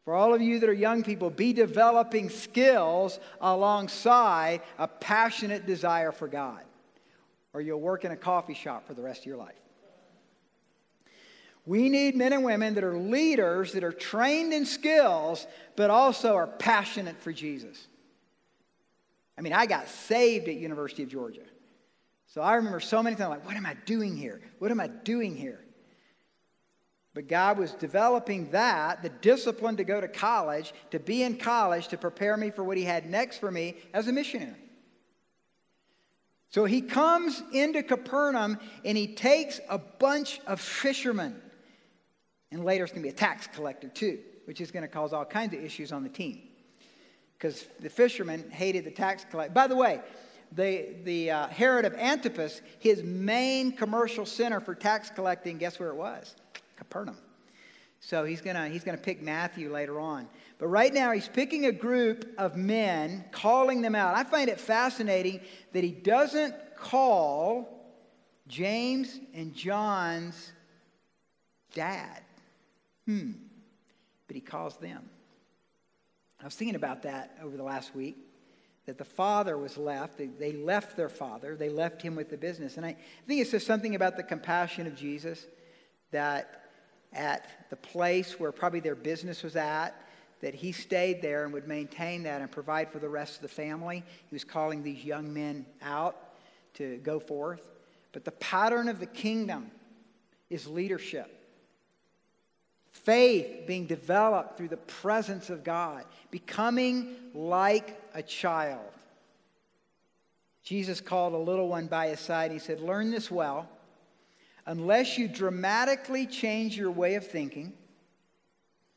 For 0.09 0.15
all 0.15 0.33
of 0.33 0.41
you 0.41 0.57
that 0.57 0.67
are 0.67 0.73
young 0.73 1.03
people, 1.03 1.29
be 1.29 1.53
developing 1.53 2.31
skills 2.31 3.19
alongside 3.41 4.61
a 4.79 4.87
passionate 4.87 5.67
desire 5.67 6.11
for 6.11 6.27
God, 6.27 6.63
or 7.53 7.61
you'll 7.61 7.79
work 7.79 8.05
in 8.05 8.11
a 8.11 8.17
coffee 8.17 8.55
shop 8.55 8.87
for 8.87 8.95
the 8.95 9.03
rest 9.03 9.19
of 9.19 9.25
your 9.27 9.37
life. 9.37 9.53
We 11.67 11.89
need 11.89 12.15
men 12.15 12.33
and 12.33 12.43
women 12.43 12.73
that 12.73 12.83
are 12.83 12.97
leaders, 12.97 13.73
that 13.73 13.83
are 13.83 13.91
trained 13.91 14.51
in 14.51 14.65
skills, 14.65 15.45
but 15.75 15.91
also 15.91 16.33
are 16.33 16.47
passionate 16.47 17.21
for 17.21 17.31
Jesus. 17.31 17.87
I 19.37 19.41
mean, 19.41 19.53
I 19.53 19.67
got 19.67 19.87
saved 19.89 20.47
at 20.47 20.55
University 20.55 21.03
of 21.03 21.09
Georgia. 21.09 21.45
So 22.25 22.41
I 22.41 22.55
remember 22.55 22.79
so 22.79 23.03
many 23.03 23.15
times 23.15 23.29
like, 23.29 23.45
what 23.45 23.55
am 23.55 23.67
I 23.67 23.75
doing 23.85 24.17
here? 24.17 24.41
What 24.57 24.71
am 24.71 24.79
I 24.79 24.87
doing 24.87 25.35
here? 25.35 25.63
But 27.19 27.27
God 27.27 27.57
was 27.57 27.73
developing 27.73 28.49
that, 28.51 29.03
the 29.03 29.09
discipline 29.09 29.75
to 29.75 29.83
go 29.83 29.99
to 29.99 30.07
college, 30.07 30.73
to 30.91 30.99
be 30.99 31.23
in 31.23 31.35
college, 31.35 31.89
to 31.89 31.97
prepare 31.97 32.37
me 32.37 32.49
for 32.49 32.63
what 32.63 32.77
He 32.77 32.85
had 32.85 33.09
next 33.09 33.39
for 33.39 33.51
me 33.51 33.75
as 33.93 34.07
a 34.07 34.13
missionary. 34.13 34.55
So 36.47 36.63
he 36.63 36.79
comes 36.81 37.43
into 37.51 37.83
Capernaum 37.83 38.57
and 38.85 38.97
he 38.97 39.15
takes 39.15 39.59
a 39.67 39.77
bunch 39.77 40.39
of 40.47 40.61
fishermen. 40.61 41.35
And 42.53 42.63
later 42.63 42.85
it's 42.85 42.93
going 42.93 43.03
to 43.03 43.09
be 43.09 43.13
a 43.13 43.17
tax 43.17 43.47
collector 43.47 43.89
too, 43.89 44.19
which 44.45 44.61
is 44.61 44.71
going 44.71 44.83
to 44.83 44.87
cause 44.87 45.11
all 45.11 45.25
kinds 45.25 45.53
of 45.53 45.61
issues 45.61 45.91
on 45.91 46.03
the 46.03 46.09
team. 46.09 46.43
Because 47.37 47.67
the 47.81 47.89
fishermen 47.89 48.49
hated 48.49 48.85
the 48.85 48.91
tax 48.91 49.25
collector. 49.29 49.51
By 49.51 49.67
the 49.67 49.75
way, 49.75 49.99
the, 50.53 50.95
the 51.03 51.31
uh, 51.31 51.47
Herod 51.47 51.83
of 51.83 51.95
Antipas, 51.95 52.61
his 52.79 53.03
main 53.03 53.73
commercial 53.73 54.25
center 54.25 54.61
for 54.61 54.73
tax 54.73 55.09
collecting, 55.09 55.57
guess 55.57 55.81
where 55.81 55.89
it 55.89 55.97
was? 55.97 56.37
Capernaum. 56.79 57.17
So 57.99 58.23
he's 58.23 58.41
going 58.41 58.71
he's 58.71 58.83
going 58.83 58.97
to 58.97 59.03
pick 59.03 59.21
Matthew 59.21 59.71
later 59.71 59.99
on. 59.99 60.27
But 60.57 60.67
right 60.67 60.93
now, 60.93 61.11
he's 61.11 61.27
picking 61.27 61.65
a 61.65 61.71
group 61.71 62.33
of 62.37 62.55
men, 62.55 63.25
calling 63.31 63.81
them 63.81 63.93
out. 63.93 64.15
I 64.15 64.23
find 64.23 64.49
it 64.49 64.59
fascinating 64.59 65.41
that 65.73 65.83
he 65.83 65.91
doesn't 65.91 66.55
call 66.75 67.93
James 68.47 69.19
and 69.33 69.53
John's 69.53 70.51
dad. 71.73 72.21
Hmm. 73.05 73.31
But 74.27 74.35
he 74.35 74.41
calls 74.41 74.77
them. 74.77 75.09
I 76.41 76.45
was 76.45 76.55
thinking 76.55 76.75
about 76.75 77.03
that 77.03 77.37
over 77.43 77.57
the 77.57 77.63
last 77.63 77.93
week 77.93 78.17
that 78.85 78.97
the 78.97 79.05
father 79.05 79.57
was 79.57 79.77
left. 79.77 80.17
They, 80.17 80.53
left 80.53 80.97
their 80.97 81.09
father, 81.09 81.55
they 81.55 81.69
left 81.69 82.01
him 82.01 82.15
with 82.15 82.29
the 82.29 82.37
business. 82.37 82.77
And 82.77 82.85
I 82.85 82.95
think 83.27 83.41
it 83.41 83.47
says 83.47 83.65
something 83.65 83.93
about 83.93 84.17
the 84.17 84.23
compassion 84.23 84.87
of 84.87 84.95
Jesus 84.95 85.45
that 86.11 86.68
at 87.13 87.69
the 87.69 87.75
place 87.75 88.39
where 88.39 88.51
probably 88.51 88.79
their 88.79 88.95
business 88.95 89.43
was 89.43 89.55
at, 89.55 89.91
that 90.41 90.53
he 90.53 90.71
stayed 90.71 91.21
there 91.21 91.43
and 91.43 91.53
would 91.53 91.67
maintain 91.67 92.23
that 92.23 92.41
and 92.41 92.51
provide 92.51 92.91
for 92.91 92.99
the 92.99 93.09
rest 93.09 93.35
of 93.35 93.41
the 93.41 93.47
family. 93.47 94.03
He 94.29 94.35
was 94.35 94.43
calling 94.43 94.83
these 94.83 95.03
young 95.03 95.33
men 95.33 95.65
out 95.81 96.15
to 96.75 96.97
go 96.97 97.19
forth. 97.19 97.67
But 98.11 98.25
the 98.25 98.31
pattern 98.31 98.87
of 98.87 98.99
the 98.99 99.05
kingdom 99.05 99.69
is 100.49 100.65
leadership. 100.67 101.35
Faith 102.91 103.67
being 103.67 103.85
developed 103.85 104.57
through 104.57 104.69
the 104.69 104.77
presence 104.77 105.49
of 105.49 105.63
God, 105.63 106.05
becoming 106.31 107.15
like 107.33 108.01
a 108.13 108.23
child. 108.23 108.91
Jesus 110.63 111.01
called 111.01 111.33
a 111.33 111.37
little 111.37 111.67
one 111.67 111.87
by 111.87 112.07
his 112.07 112.19
side. 112.19 112.51
He 112.51 112.59
said, 112.59 112.79
Learn 112.79 113.11
this 113.11 113.29
well 113.29 113.67
unless 114.69 115.17
you 115.17 115.27
dramatically 115.27 116.27
change 116.27 116.77
your 116.77 116.91
way 116.91 117.15
of 117.15 117.25
thinking 117.25 117.73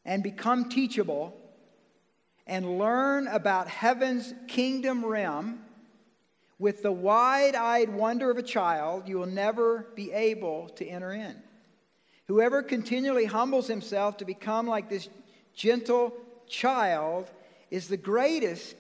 and 0.04 0.22
become 0.22 0.68
teachable 0.68 1.34
and 2.46 2.78
learn 2.78 3.26
about 3.26 3.68
heaven's 3.68 4.34
kingdom 4.48 5.02
realm 5.02 5.58
with 6.58 6.82
the 6.82 6.92
wide 6.92 7.54
eyed 7.54 7.88
wonder 7.88 8.30
of 8.30 8.36
a 8.36 8.42
child, 8.42 9.08
you 9.08 9.18
will 9.18 9.24
never 9.24 9.86
be 9.96 10.12
able 10.12 10.68
to 10.68 10.84
enter 10.86 11.10
in. 11.10 11.34
Whoever 12.28 12.62
continually 12.62 13.24
humbles 13.24 13.66
himself 13.66 14.18
to 14.18 14.26
become 14.26 14.66
like 14.66 14.90
this 14.90 15.08
gentle 15.54 16.12
child 16.46 17.30
is 17.70 17.88
the 17.88 17.96
greatest 17.96 18.76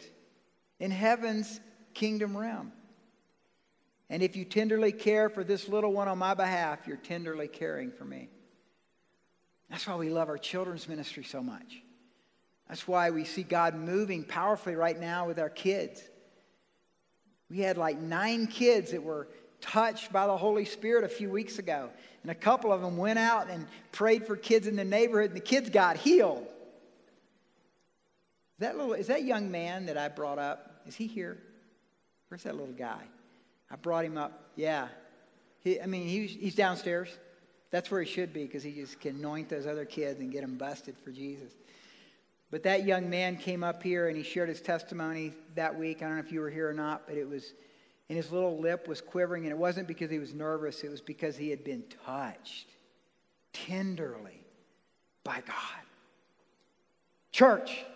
in 0.78 0.90
heaven's 0.90 1.58
kingdom 1.94 2.36
realm. 2.36 2.70
And 4.12 4.22
if 4.22 4.36
you 4.36 4.44
tenderly 4.44 4.92
care 4.92 5.30
for 5.30 5.42
this 5.42 5.68
little 5.68 5.90
one 5.90 6.06
on 6.06 6.18
my 6.18 6.34
behalf, 6.34 6.86
you're 6.86 6.98
tenderly 6.98 7.48
caring 7.48 7.90
for 7.90 8.04
me. 8.04 8.28
That's 9.70 9.86
why 9.86 9.96
we 9.96 10.10
love 10.10 10.28
our 10.28 10.36
children's 10.36 10.86
ministry 10.86 11.24
so 11.24 11.42
much. 11.42 11.82
That's 12.68 12.86
why 12.86 13.08
we 13.08 13.24
see 13.24 13.42
God 13.42 13.74
moving 13.74 14.22
powerfully 14.22 14.76
right 14.76 15.00
now 15.00 15.26
with 15.26 15.38
our 15.38 15.48
kids. 15.48 16.02
We 17.48 17.60
had 17.60 17.78
like 17.78 17.98
nine 17.98 18.48
kids 18.48 18.90
that 18.90 19.02
were 19.02 19.28
touched 19.62 20.12
by 20.12 20.26
the 20.26 20.36
Holy 20.36 20.66
Spirit 20.66 21.04
a 21.04 21.08
few 21.08 21.30
weeks 21.30 21.58
ago. 21.58 21.88
And 22.20 22.30
a 22.30 22.34
couple 22.34 22.70
of 22.70 22.82
them 22.82 22.98
went 22.98 23.18
out 23.18 23.48
and 23.48 23.66
prayed 23.92 24.26
for 24.26 24.36
kids 24.36 24.66
in 24.66 24.76
the 24.76 24.84
neighborhood, 24.84 25.30
and 25.30 25.36
the 25.36 25.40
kids 25.40 25.70
got 25.70 25.96
healed. 25.96 26.46
That 28.58 28.76
little, 28.76 28.92
is 28.92 29.06
that 29.06 29.24
young 29.24 29.50
man 29.50 29.86
that 29.86 29.96
I 29.96 30.08
brought 30.08 30.38
up, 30.38 30.82
is 30.86 30.96
he 30.96 31.06
here? 31.06 31.38
Where's 32.28 32.42
that 32.42 32.56
little 32.56 32.74
guy? 32.74 33.00
I 33.72 33.76
brought 33.76 34.04
him 34.04 34.18
up. 34.18 34.50
Yeah. 34.54 34.88
He, 35.60 35.80
I 35.80 35.86
mean, 35.86 36.06
he's, 36.06 36.32
he's 36.32 36.54
downstairs. 36.54 37.08
That's 37.70 37.90
where 37.90 38.02
he 38.02 38.10
should 38.10 38.34
be 38.34 38.42
because 38.42 38.62
he 38.62 38.72
just 38.72 39.00
can 39.00 39.16
anoint 39.16 39.48
those 39.48 39.66
other 39.66 39.86
kids 39.86 40.20
and 40.20 40.30
get 40.30 40.42
them 40.42 40.58
busted 40.58 40.94
for 40.98 41.10
Jesus. 41.10 41.52
But 42.50 42.64
that 42.64 42.84
young 42.84 43.08
man 43.08 43.38
came 43.38 43.64
up 43.64 43.82
here 43.82 44.08
and 44.08 44.16
he 44.16 44.22
shared 44.22 44.50
his 44.50 44.60
testimony 44.60 45.32
that 45.54 45.74
week. 45.74 46.02
I 46.02 46.06
don't 46.06 46.16
know 46.16 46.22
if 46.22 46.30
you 46.30 46.40
were 46.40 46.50
here 46.50 46.68
or 46.68 46.74
not, 46.74 47.06
but 47.06 47.16
it 47.16 47.26
was, 47.26 47.54
and 48.10 48.16
his 48.16 48.30
little 48.30 48.58
lip 48.58 48.86
was 48.86 49.00
quivering. 49.00 49.44
And 49.44 49.52
it 49.52 49.58
wasn't 49.58 49.88
because 49.88 50.10
he 50.10 50.18
was 50.18 50.34
nervous, 50.34 50.84
it 50.84 50.90
was 50.90 51.00
because 51.00 51.34
he 51.34 51.48
had 51.48 51.64
been 51.64 51.82
touched 52.04 52.68
tenderly 53.54 54.44
by 55.24 55.40
God. 55.46 55.86
Church, 57.30 57.86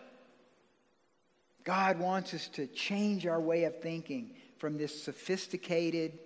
God 1.64 1.98
wants 1.98 2.32
us 2.32 2.48
to 2.54 2.66
change 2.66 3.26
our 3.26 3.40
way 3.40 3.64
of 3.64 3.82
thinking 3.82 4.35
from 4.58 4.78
this 4.78 5.02
sophisticated 5.02 6.18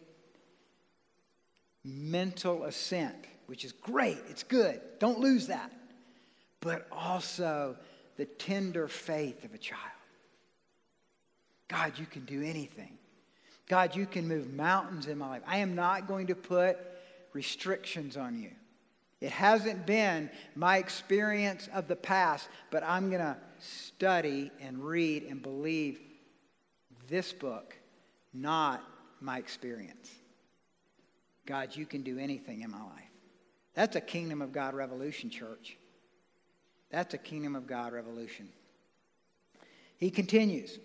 mental 1.84 2.64
assent, 2.64 3.26
which 3.46 3.64
is 3.64 3.72
great, 3.72 4.18
it's 4.28 4.42
good. 4.42 4.80
Don't 4.98 5.18
lose 5.18 5.46
that. 5.48 5.72
But 6.60 6.86
also 6.92 7.76
the 8.16 8.26
tender 8.26 8.86
faith 8.86 9.44
of 9.44 9.54
a 9.54 9.58
child. 9.58 9.80
God, 11.68 11.98
you 11.98 12.06
can 12.06 12.24
do 12.24 12.42
anything. 12.42 12.98
God, 13.68 13.94
you 13.94 14.04
can 14.04 14.26
move 14.26 14.52
mountains 14.52 15.06
in 15.06 15.16
my 15.16 15.28
life. 15.28 15.42
I 15.46 15.58
am 15.58 15.74
not 15.74 16.08
going 16.08 16.26
to 16.26 16.34
put 16.34 16.76
restrictions 17.32 18.16
on 18.16 18.38
you. 18.38 18.50
It 19.20 19.30
hasn't 19.30 19.86
been 19.86 20.30
my 20.56 20.78
experience 20.78 21.68
of 21.72 21.86
the 21.86 21.96
past, 21.96 22.48
but 22.70 22.82
I'm 22.82 23.10
going 23.10 23.20
to 23.20 23.36
study 23.58 24.50
and 24.60 24.82
read 24.82 25.24
and 25.24 25.42
believe 25.42 26.00
this 27.08 27.32
book, 27.32 27.76
not 28.32 28.82
my 29.20 29.38
experience. 29.38 30.10
God, 31.46 31.74
you 31.74 31.86
can 31.86 32.02
do 32.02 32.18
anything 32.18 32.62
in 32.62 32.70
my 32.70 32.82
life. 32.82 33.10
That's 33.74 33.96
a 33.96 34.00
kingdom 34.00 34.42
of 34.42 34.52
God 34.52 34.74
revolution, 34.74 35.30
church. 35.30 35.76
That's 36.90 37.14
a 37.14 37.18
kingdom 37.18 37.54
of 37.56 37.66
God 37.66 37.92
revolution. 37.92 38.48
He 39.96 40.10
continues. 40.10 40.78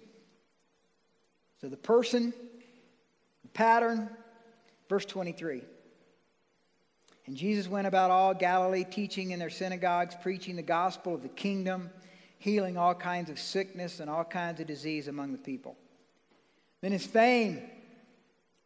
So 1.62 1.69
the 1.69 1.77
person, 1.77 2.34
the 3.43 3.49
pattern, 3.49 4.10
verse 4.89 5.05
23. 5.05 5.62
And 7.27 7.36
Jesus 7.36 7.67
went 7.67 7.88
about 7.88 8.12
all 8.12 8.34
Galilee, 8.34 8.84
teaching 8.84 9.31
in 9.31 9.39
their 9.39 9.49
synagogues, 9.49 10.15
preaching 10.21 10.55
the 10.55 10.62
gospel 10.62 11.15
of 11.15 11.23
the 11.23 11.29
kingdom, 11.29 11.89
healing 12.38 12.77
all 12.77 12.93
kinds 12.93 13.31
of 13.31 13.39
sickness 13.39 13.99
and 13.99 14.10
all 14.10 14.23
kinds 14.23 14.60
of 14.60 14.67
disease 14.67 15.08
among 15.08 15.31
the 15.31 15.39
people. 15.39 15.75
Then 16.85 16.91
his 16.91 17.03
fame 17.07 17.63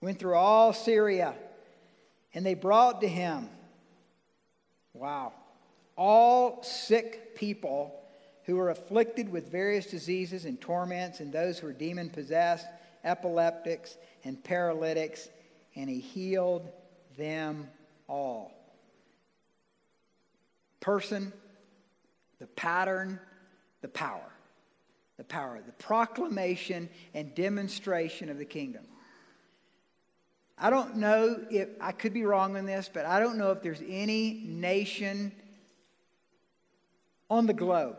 went 0.02 0.20
through 0.20 0.36
all 0.36 0.74
Syria, 0.74 1.36
and 2.34 2.46
they 2.46 2.54
brought 2.54 3.00
to 3.00 3.08
him, 3.08 3.48
wow, 4.94 5.32
all 5.96 6.62
sick 6.62 7.34
people 7.38 7.98
who 8.44 8.58
were 8.58 8.72
afflicted 8.72 9.32
with 9.32 9.50
various 9.50 9.86
diseases 9.86 10.44
and 10.44 10.60
torments, 10.60 11.22
and 11.22 11.32
those 11.32 11.60
who 11.60 11.68
were 11.68 11.72
demon 11.72 12.10
possessed, 12.10 12.66
epileptics, 13.06 13.96
and 14.26 14.44
paralytics, 14.44 15.30
and 15.78 15.90
he 15.90 16.02
healed 16.02 16.70
them 17.18 17.70
all. 18.10 18.52
Person, 20.82 21.32
the 22.40 22.48
pattern, 22.48 23.18
the 23.80 23.88
power. 23.88 24.30
The 25.20 25.26
power, 25.26 25.60
the 25.66 25.74
proclamation 25.74 26.88
and 27.14 27.36
demonstration 27.36 28.30
of 28.30 28.38
the 28.38 28.46
kingdom. 28.46 28.86
I 30.58 30.70
don't 30.70 30.96
know 30.96 31.46
if, 31.52 31.68
I 31.82 31.92
could 31.92 32.14
be 32.14 32.24
wrong 32.24 32.56
on 32.56 32.66
this, 32.66 32.90
but 32.92 33.06
I 33.06 33.20
don't 33.20 33.38
know 33.38 33.52
if 33.52 33.62
there's 33.62 33.82
any 33.86 34.46
nation 34.46 35.34
on 37.30 37.48
the 37.48 37.54
globe 37.54 37.98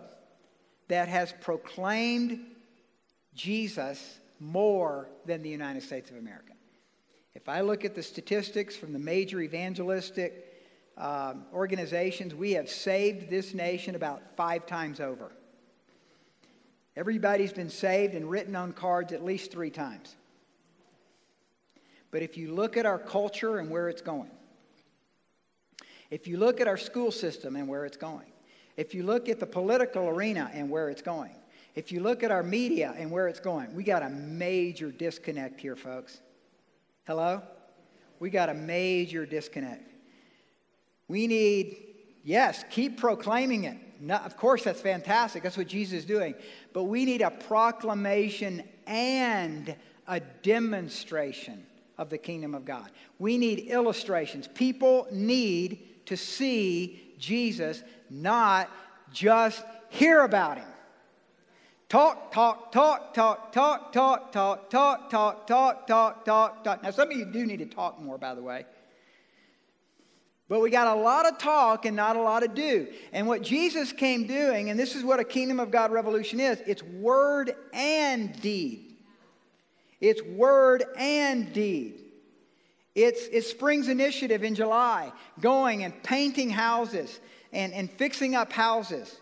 that 0.88 1.09
has 1.09 1.35
proclaimed 1.42 2.40
Jesus 3.35 4.18
more 4.38 5.11
than 5.26 5.42
the 5.42 5.50
United 5.50 5.83
States 5.83 6.11
of 6.11 6.16
America. 6.16 6.54
If 7.35 7.50
I 7.50 7.61
look 7.61 7.85
at 7.85 7.94
the 7.94 8.02
statistics 8.02 8.76
from 8.76 8.94
the 8.94 8.98
major 8.98 9.42
evangelistic 9.42 10.54
um, 10.96 11.44
organizations, 11.52 12.35
we 12.35 12.52
have 12.52 12.70
saved 12.70 13.28
this 13.28 13.52
nation 13.52 13.94
about 13.94 14.22
five 14.38 14.64
times 14.64 15.00
over. 15.00 15.33
Everybody's 16.96 17.53
been 17.53 17.70
saved 17.70 18.14
and 18.14 18.29
written 18.29 18.57
on 18.57 18.72
cards 18.72 19.12
at 19.12 19.24
least 19.24 19.53
three 19.53 19.70
times. 19.70 20.16
But 22.11 22.22
if 22.22 22.37
you 22.37 22.53
look 22.53 22.76
at 22.76 22.87
our 22.87 22.98
culture 22.98 23.59
and 23.59 23.70
where 23.70 23.88
it's 23.88 24.03
going, 24.03 24.31
if 26.11 26.26
you 26.26 26.37
look 26.37 26.61
at 26.61 26.66
our 26.66 26.76
school 26.76 27.12
system 27.12 27.55
and 27.55 27.68
where 27.68 27.85
it's 27.85 27.96
going, 27.96 28.33
if 28.76 28.94
you 28.94 29.05
look 29.05 29.29
at 29.29 29.38
the 29.38 29.46
political 29.46 30.09
arena 30.09 30.50
and 30.53 30.68
where 30.68 30.88
it's 30.88 31.03
going, 31.03 31.35
if 31.76 31.92
you 31.92 32.00
look 32.00 32.24
at 32.24 32.33
our 32.33 32.42
media 32.42 32.94
and 32.98 33.11
where 33.11 33.29
it's 33.29 33.38
going, 33.38 33.72
we 33.74 33.85
got 33.85 34.03
a 34.03 34.11
major 34.11 34.90
disconnect 34.90 35.61
here, 35.61 35.76
folks. 35.76 36.20
Hello? 37.07 37.42
We 38.18 38.31
got 38.31 38.48
a 38.48 38.55
major 38.55 39.24
disconnect. 39.24 39.88
We 41.07 41.26
need, 41.26 41.76
yes, 42.24 42.64
keep 42.70 42.98
proclaiming 42.98 43.64
it. 43.64 43.79
No, 44.01 44.17
of 44.17 44.37
course, 44.37 44.65
that's 44.65 44.81
fantastic. 44.81 45.43
That's 45.43 45.59
what 45.59 45.67
Jesus 45.67 46.01
is 46.01 46.05
doing. 46.07 46.35
But 46.73 46.85
we 46.85 47.05
need 47.05 47.21
a 47.21 47.31
proclamation 47.31 48.63
and 48.87 49.77
a 50.09 50.21
demonstration 50.21 51.67
of 51.99 52.09
the 52.09 52.17
kingdom 52.17 52.55
of 52.55 52.65
God. 52.65 52.91
We 53.19 53.37
need 53.37 53.61
illustrations. 53.69 54.49
People 54.49 55.07
need 55.13 56.07
to 56.07 56.17
see 56.17 57.15
Jesus 57.19 57.83
not 58.09 58.71
just 59.13 59.63
hear 59.91 60.23
about 60.23 60.57
him. 60.57 60.67
Talk, 61.91 62.33
talk, 62.33 62.73
talk, 62.73 63.13
talk, 63.13 63.53
talk, 63.53 63.93
talk, 63.93 64.33
talk, 64.33 64.71
talk, 64.71 65.11
talk, 65.11 65.47
talk, 65.47 65.87
talk, 65.87 66.25
talk, 66.25 66.65
talk. 66.65 66.83
Now, 66.83 66.91
some 66.91 67.11
of 67.11 67.17
you 67.17 67.27
do 67.27 67.45
need 67.45 67.59
to 67.59 67.67
talk 67.67 68.01
more, 68.01 68.17
by 68.17 68.35
the 68.35 68.43
way. 68.43 68.65
But 70.51 70.61
we 70.61 70.69
got 70.69 70.89
a 70.89 71.01
lot 71.01 71.27
of 71.27 71.39
talk 71.39 71.87
and 71.87 71.95
not 71.95 72.17
a 72.17 72.21
lot 72.21 72.43
of 72.43 72.57
do. 72.57 72.89
And 73.13 73.29
what 73.29 73.41
Jesus 73.41 73.93
came 73.93 74.27
doing, 74.27 74.69
and 74.69 74.79
this 74.79 74.97
is 74.97 75.05
what 75.05 75.21
a 75.21 75.25
kingdom 75.25 75.61
of 75.61 75.71
God 75.71 75.93
revolution 75.93 76.41
is 76.41 76.61
it's 76.67 76.83
word 76.83 77.55
and 77.73 78.39
deed. 78.43 78.97
It's 80.01 80.21
word 80.23 80.83
and 80.99 81.53
deed. 81.53 82.01
It's, 82.97 83.29
it's 83.29 83.49
Spring's 83.49 83.87
initiative 83.87 84.43
in 84.43 84.57
July, 84.57 85.13
going 85.41 85.85
and 85.85 86.03
painting 86.03 86.51
houses 86.51 87.21
and, 87.53 87.73
and 87.73 87.89
fixing 87.89 88.35
up 88.35 88.53
houses. 88.53 89.21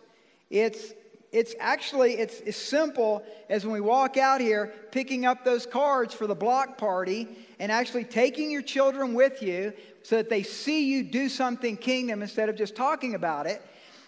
It's, 0.48 0.94
it's 1.32 1.54
actually 1.60 2.14
it's 2.14 2.40
as 2.40 2.56
simple 2.56 3.22
as 3.48 3.64
when 3.64 3.72
we 3.72 3.80
walk 3.80 4.16
out 4.16 4.40
here 4.40 4.72
picking 4.90 5.26
up 5.26 5.44
those 5.44 5.66
cards 5.66 6.14
for 6.14 6.26
the 6.26 6.34
block 6.34 6.78
party 6.78 7.28
and 7.58 7.70
actually 7.70 8.04
taking 8.04 8.50
your 8.50 8.62
children 8.62 9.14
with 9.14 9.42
you 9.42 9.72
so 10.02 10.16
that 10.16 10.30
they 10.30 10.42
see 10.42 10.86
you 10.86 11.04
do 11.04 11.28
something 11.28 11.76
kingdom 11.76 12.22
instead 12.22 12.48
of 12.48 12.56
just 12.56 12.74
talking 12.74 13.14
about 13.14 13.46
it. 13.46 13.62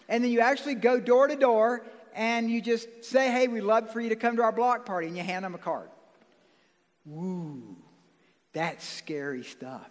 And 0.09 0.25
then 0.25 0.31
you 0.31 0.41
actually 0.41 0.77
go 0.77 0.99
door 0.99 1.29
to 1.29 1.37
door 1.37 1.85
and 2.15 2.51
you 2.51 2.61
just 2.61 3.05
say 3.05 3.31
hey 3.31 3.49
we'd 3.49 3.63
love 3.63 3.93
for 3.93 4.01
you 4.01 4.09
to 4.09 4.17
come 4.17 4.37
to 4.37 4.43
our 4.43 4.53
block 4.53 4.87
party 4.87 5.07
and 5.07 5.17
you 5.17 5.23
hand 5.23 5.45
them 5.45 5.55
a 5.55 5.59
card. 5.59 5.89
Woo 7.05 7.77
that's 8.53 8.85
scary 8.85 9.45
stuff. 9.45 9.89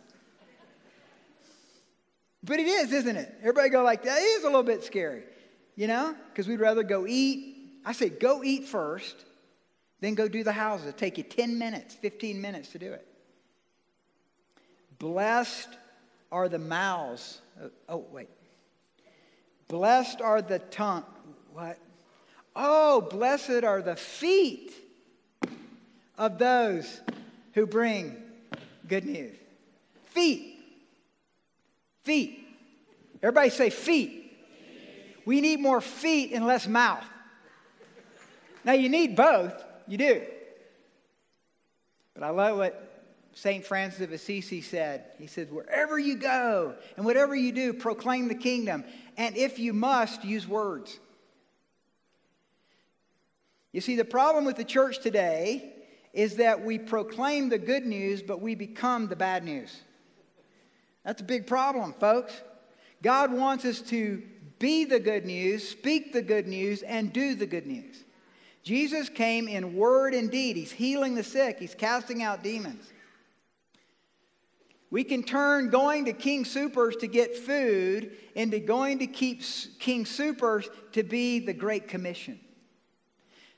But 2.43 2.59
it 2.59 2.67
is, 2.67 2.93
isn't 2.93 3.15
it? 3.15 3.35
Everybody 3.41 3.69
go 3.69 3.83
like, 3.83 4.03
that 4.03 4.19
is 4.19 4.43
a 4.43 4.47
little 4.47 4.63
bit 4.63 4.83
scary, 4.83 5.23
you 5.79 5.87
know? 5.87 6.13
Because 6.27 6.45
we'd 6.45 6.59
rather 6.59 6.83
go 6.83 7.07
eat. 7.07 7.55
I 7.85 7.93
say, 7.93 8.09
go 8.09 8.43
eat 8.43 8.67
first, 8.67 9.15
then 10.01 10.13
go 10.13 10.27
do 10.27 10.43
the 10.43 10.51
houses. 10.51 10.87
It'll 10.87 10.97
take 10.97 11.17
you 11.17 11.23
10 11.23 11.57
minutes, 11.57 11.95
15 11.95 12.41
minutes 12.41 12.73
to 12.73 12.79
do 12.79 12.91
it. 12.91 13.07
Blessed 14.99 15.69
are 16.33 16.49
the 16.49 16.59
mouths. 16.59 17.39
Of, 17.61 17.71
oh, 17.87 18.05
wait. 18.11 18.27
Blessed 19.69 20.19
are 20.19 20.41
the 20.41 20.59
tongue. 20.59 21.05
What? 21.53 21.77
Oh, 22.57 22.99
blessed 22.99 23.63
are 23.63 23.81
the 23.81 23.95
feet 23.95 24.73
of 26.17 26.37
those 26.39 26.99
who 27.53 27.65
bring 27.65 28.17
good 28.85 29.05
news. 29.05 29.37
Feet. 30.07 30.59
Feet. 32.03 32.45
Everybody 33.23 33.49
say 33.49 33.69
feet. 33.69 34.18
We 35.29 35.41
need 35.41 35.59
more 35.59 35.79
feet 35.79 36.31
and 36.31 36.47
less 36.47 36.67
mouth. 36.67 37.05
Now, 38.65 38.73
you 38.73 38.89
need 38.89 39.15
both, 39.15 39.63
you 39.87 39.95
do. 39.95 40.23
But 42.15 42.23
I 42.23 42.31
love 42.31 42.57
what 42.57 43.03
St. 43.35 43.63
Francis 43.63 44.01
of 44.01 44.11
Assisi 44.11 44.61
said. 44.61 45.05
He 45.19 45.27
said, 45.27 45.51
Wherever 45.51 45.99
you 45.99 46.15
go 46.15 46.73
and 46.97 47.05
whatever 47.05 47.35
you 47.35 47.51
do, 47.51 47.73
proclaim 47.73 48.27
the 48.27 48.33
kingdom. 48.33 48.83
And 49.17 49.37
if 49.37 49.59
you 49.59 49.71
must, 49.71 50.25
use 50.25 50.47
words. 50.47 50.97
You 53.71 53.81
see, 53.81 53.97
the 53.97 54.05
problem 54.05 54.45
with 54.45 54.55
the 54.55 54.65
church 54.65 54.97
today 54.97 55.73
is 56.11 56.37
that 56.37 56.65
we 56.65 56.79
proclaim 56.79 57.49
the 57.49 57.59
good 57.59 57.85
news, 57.85 58.23
but 58.23 58.41
we 58.41 58.55
become 58.55 59.09
the 59.09 59.15
bad 59.15 59.43
news. 59.43 59.79
That's 61.05 61.21
a 61.21 61.25
big 61.25 61.45
problem, 61.45 61.93
folks. 61.93 62.33
God 63.03 63.31
wants 63.31 63.63
us 63.63 63.79
to 63.81 64.23
be 64.59 64.85
the 64.85 64.99
good 64.99 65.25
news, 65.25 65.67
speak 65.67 66.13
the 66.13 66.21
good 66.21 66.47
news, 66.47 66.83
and 66.83 67.11
do 67.11 67.33
the 67.35 67.45
good 67.45 67.65
news. 67.65 68.03
Jesus 68.61 69.09
came 69.09 69.47
in 69.47 69.75
word 69.75 70.13
and 70.13 70.29
deed. 70.29 70.57
He's 70.57 70.71
healing 70.71 71.15
the 71.15 71.23
sick, 71.23 71.59
he's 71.59 71.75
casting 71.75 72.21
out 72.21 72.43
demons. 72.43 72.91
We 74.91 75.03
can 75.03 75.21
turn 75.21 75.69
going 75.69 76.05
to 76.05 76.13
King 76.13 76.43
Soopers 76.43 76.99
to 76.99 77.07
get 77.07 77.37
food 77.37 78.17
into 78.33 78.59
going 78.59 78.99
to 78.99 79.07
keep 79.07 79.43
King 79.79 80.03
Soopers 80.03 80.67
to 80.93 81.03
be 81.03 81.39
the 81.39 81.53
Great 81.53 81.87
Commission. 81.87 82.39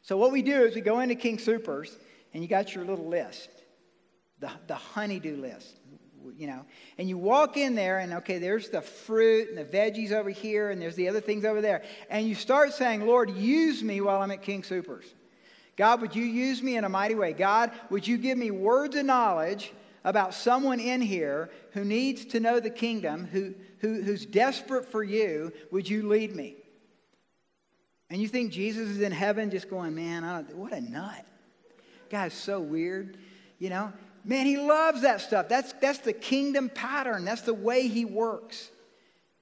So, 0.02 0.18
what 0.18 0.32
we 0.32 0.42
do 0.42 0.64
is 0.64 0.76
we 0.76 0.82
go 0.82 1.00
into 1.00 1.16
King 1.16 1.38
Soopers, 1.38 1.96
and 2.34 2.44
you 2.44 2.50
got 2.50 2.76
your 2.76 2.84
little 2.84 3.08
list, 3.08 3.50
the, 4.40 4.52
the 4.68 4.76
honeydew 4.76 5.38
list, 5.38 5.78
you 6.38 6.48
know. 6.48 6.66
And 6.98 7.08
you 7.08 7.18
walk 7.18 7.58
in 7.58 7.76
there, 7.76 8.00
and 8.00 8.14
okay, 8.14 8.38
there's 8.38 8.70
the 8.70 8.82
fruit 8.82 9.50
and 9.50 9.58
the 9.58 9.66
veggies 9.66 10.12
over 10.12 10.30
here, 10.30 10.70
and 10.70 10.82
there's 10.82 10.96
the 10.96 11.10
other 11.10 11.22
things 11.22 11.46
over 11.46 11.62
there. 11.62 11.84
And 12.10 12.28
you 12.28 12.36
start 12.36 12.74
saying, 12.74 13.06
Lord, 13.06 13.30
use 13.32 13.84
me 13.84 14.02
while 14.02 14.22
I'm 14.22 14.32
at 14.32 14.42
King 14.42 14.62
Soopers. 14.62 15.06
God, 15.78 16.02
would 16.02 16.16
you 16.16 16.24
use 16.24 16.62
me 16.62 16.78
in 16.78 16.84
a 16.84 16.90
mighty 16.90 17.16
way? 17.16 17.34
God, 17.34 17.72
would 17.90 18.08
you 18.08 18.18
give 18.18 18.38
me 18.38 18.52
words 18.52 18.96
of 18.96 19.06
knowledge 19.06 19.74
about 20.04 20.34
someone 20.34 20.80
in 20.80 21.02
here 21.02 21.50
who 21.74 21.84
needs 21.84 22.26
to 22.26 22.40
know 22.40 22.60
the 22.60 22.70
kingdom, 22.70 23.26
who, 23.26 23.54
who, 23.80 24.02
who's 24.02 24.26
desperate 24.26 24.86
for 24.86 25.04
you, 25.04 25.52
would 25.72 25.90
you 25.90 26.08
lead 26.08 26.36
me? 26.36 26.56
And 28.10 28.22
you 28.22 28.28
think 28.28 28.52
Jesus 28.52 28.90
is 28.90 29.02
in 29.02 29.12
heaven 29.12 29.50
just 29.50 29.70
going, 29.70 29.96
man, 29.96 30.24
I 30.24 30.42
what 30.42 30.74
a 30.74 30.82
nut. 30.82 31.26
Guy's 32.10 32.34
so 32.34 32.60
weird. 32.60 33.18
You 33.58 33.70
know, 33.70 33.94
man, 34.24 34.46
he 34.46 34.58
loves 34.58 35.02
that 35.02 35.22
stuff. 35.22 35.50
That's, 35.50 35.74
that's 35.74 36.00
the 36.00 36.14
kingdom 36.14 36.70
pattern, 36.70 37.26
that's 37.26 37.42
the 37.42 37.54
way 37.54 37.88
he 37.88 38.06
works. 38.06 38.70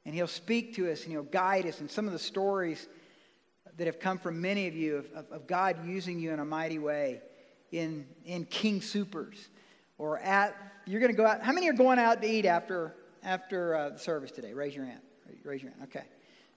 And 0.06 0.16
he'll 0.16 0.28
speak 0.28 0.76
to 0.76 0.92
us 0.92 1.04
and 1.04 1.12
he'll 1.12 1.24
guide 1.24 1.68
us. 1.68 1.82
And 1.82 1.92
some 1.92 2.08
of 2.08 2.14
the 2.14 2.20
stories 2.20 2.88
that 3.78 3.86
have 3.86 4.00
come 4.00 4.18
from 4.18 4.42
many 4.42 4.68
of 4.68 4.76
you 4.76 4.98
of, 4.98 5.06
of, 5.14 5.32
of 5.32 5.48
God 5.48 5.86
using 5.86 6.20
you 6.20 6.32
in 6.32 6.40
a 6.40 6.46
mighty 6.46 6.80
way 6.80 7.22
in, 7.72 8.08
in 8.26 8.46
King 8.46 8.80
Soopers 8.80 9.48
or 9.98 10.20
at, 10.20 10.56
you're 10.86 11.00
going 11.00 11.12
to 11.12 11.18
go 11.18 11.26
out. 11.26 11.42
How 11.44 11.52
many 11.52 11.70
are 11.70 11.74
going 11.74 12.00
out 12.00 12.22
to 12.22 12.28
eat 12.28 12.46
after, 12.46 12.96
after 13.24 13.76
uh, 13.76 13.90
the 13.90 14.00
service 14.00 14.32
today? 14.32 14.54
Raise 14.54 14.76
your 14.76 14.86
hand. 14.86 15.02
Raise 15.44 15.62
your 15.62 15.72
hand. 15.72 15.84
Okay. 15.84 16.06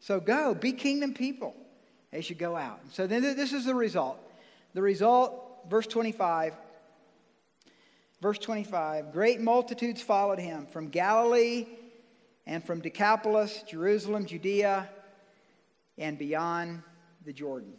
So 0.00 0.18
go, 0.18 0.54
be 0.54 0.72
kingdom 0.72 1.12
people 1.12 1.54
as 2.12 2.28
you 2.30 2.36
go 2.36 2.56
out. 2.56 2.80
So 2.92 3.06
then 3.06 3.22
this 3.22 3.52
is 3.52 3.64
the 3.64 3.74
result. 3.74 4.18
The 4.74 4.82
result, 4.82 5.66
verse 5.68 5.86
25. 5.86 6.54
Verse 8.22 8.38
25 8.38 9.12
Great 9.12 9.40
multitudes 9.40 10.00
followed 10.00 10.38
him 10.38 10.66
from 10.66 10.88
Galilee 10.88 11.66
and 12.46 12.64
from 12.64 12.80
Decapolis, 12.80 13.64
Jerusalem, 13.68 14.26
Judea, 14.26 14.88
and 15.98 16.16
beyond 16.16 16.82
the 17.24 17.32
Jordan. 17.32 17.72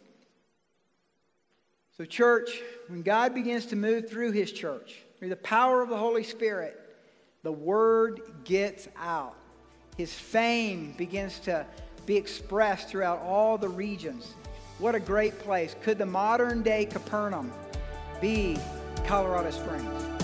So, 1.96 2.04
church, 2.04 2.60
when 2.88 3.02
God 3.02 3.34
begins 3.34 3.66
to 3.66 3.76
move 3.76 4.10
through 4.10 4.32
his 4.32 4.52
church, 4.52 4.96
through 5.18 5.30
the 5.30 5.36
power 5.36 5.80
of 5.80 5.88
the 5.88 5.96
Holy 5.96 6.24
Spirit, 6.24 6.78
the 7.42 7.52
word 7.52 8.20
gets 8.44 8.88
out. 8.98 9.36
His 9.96 10.12
fame 10.12 10.94
begins 10.98 11.38
to 11.40 11.64
be 12.04 12.16
expressed 12.16 12.88
throughout 12.88 13.20
all 13.20 13.56
the 13.56 13.68
regions. 13.68 14.34
What 14.78 14.94
a 14.94 15.00
great 15.00 15.38
place. 15.38 15.74
Could 15.82 15.98
the 15.98 16.06
modern 16.06 16.62
day 16.62 16.84
Capernaum 16.84 17.50
be 18.20 18.58
Colorado 19.06 19.50
Springs? 19.50 20.23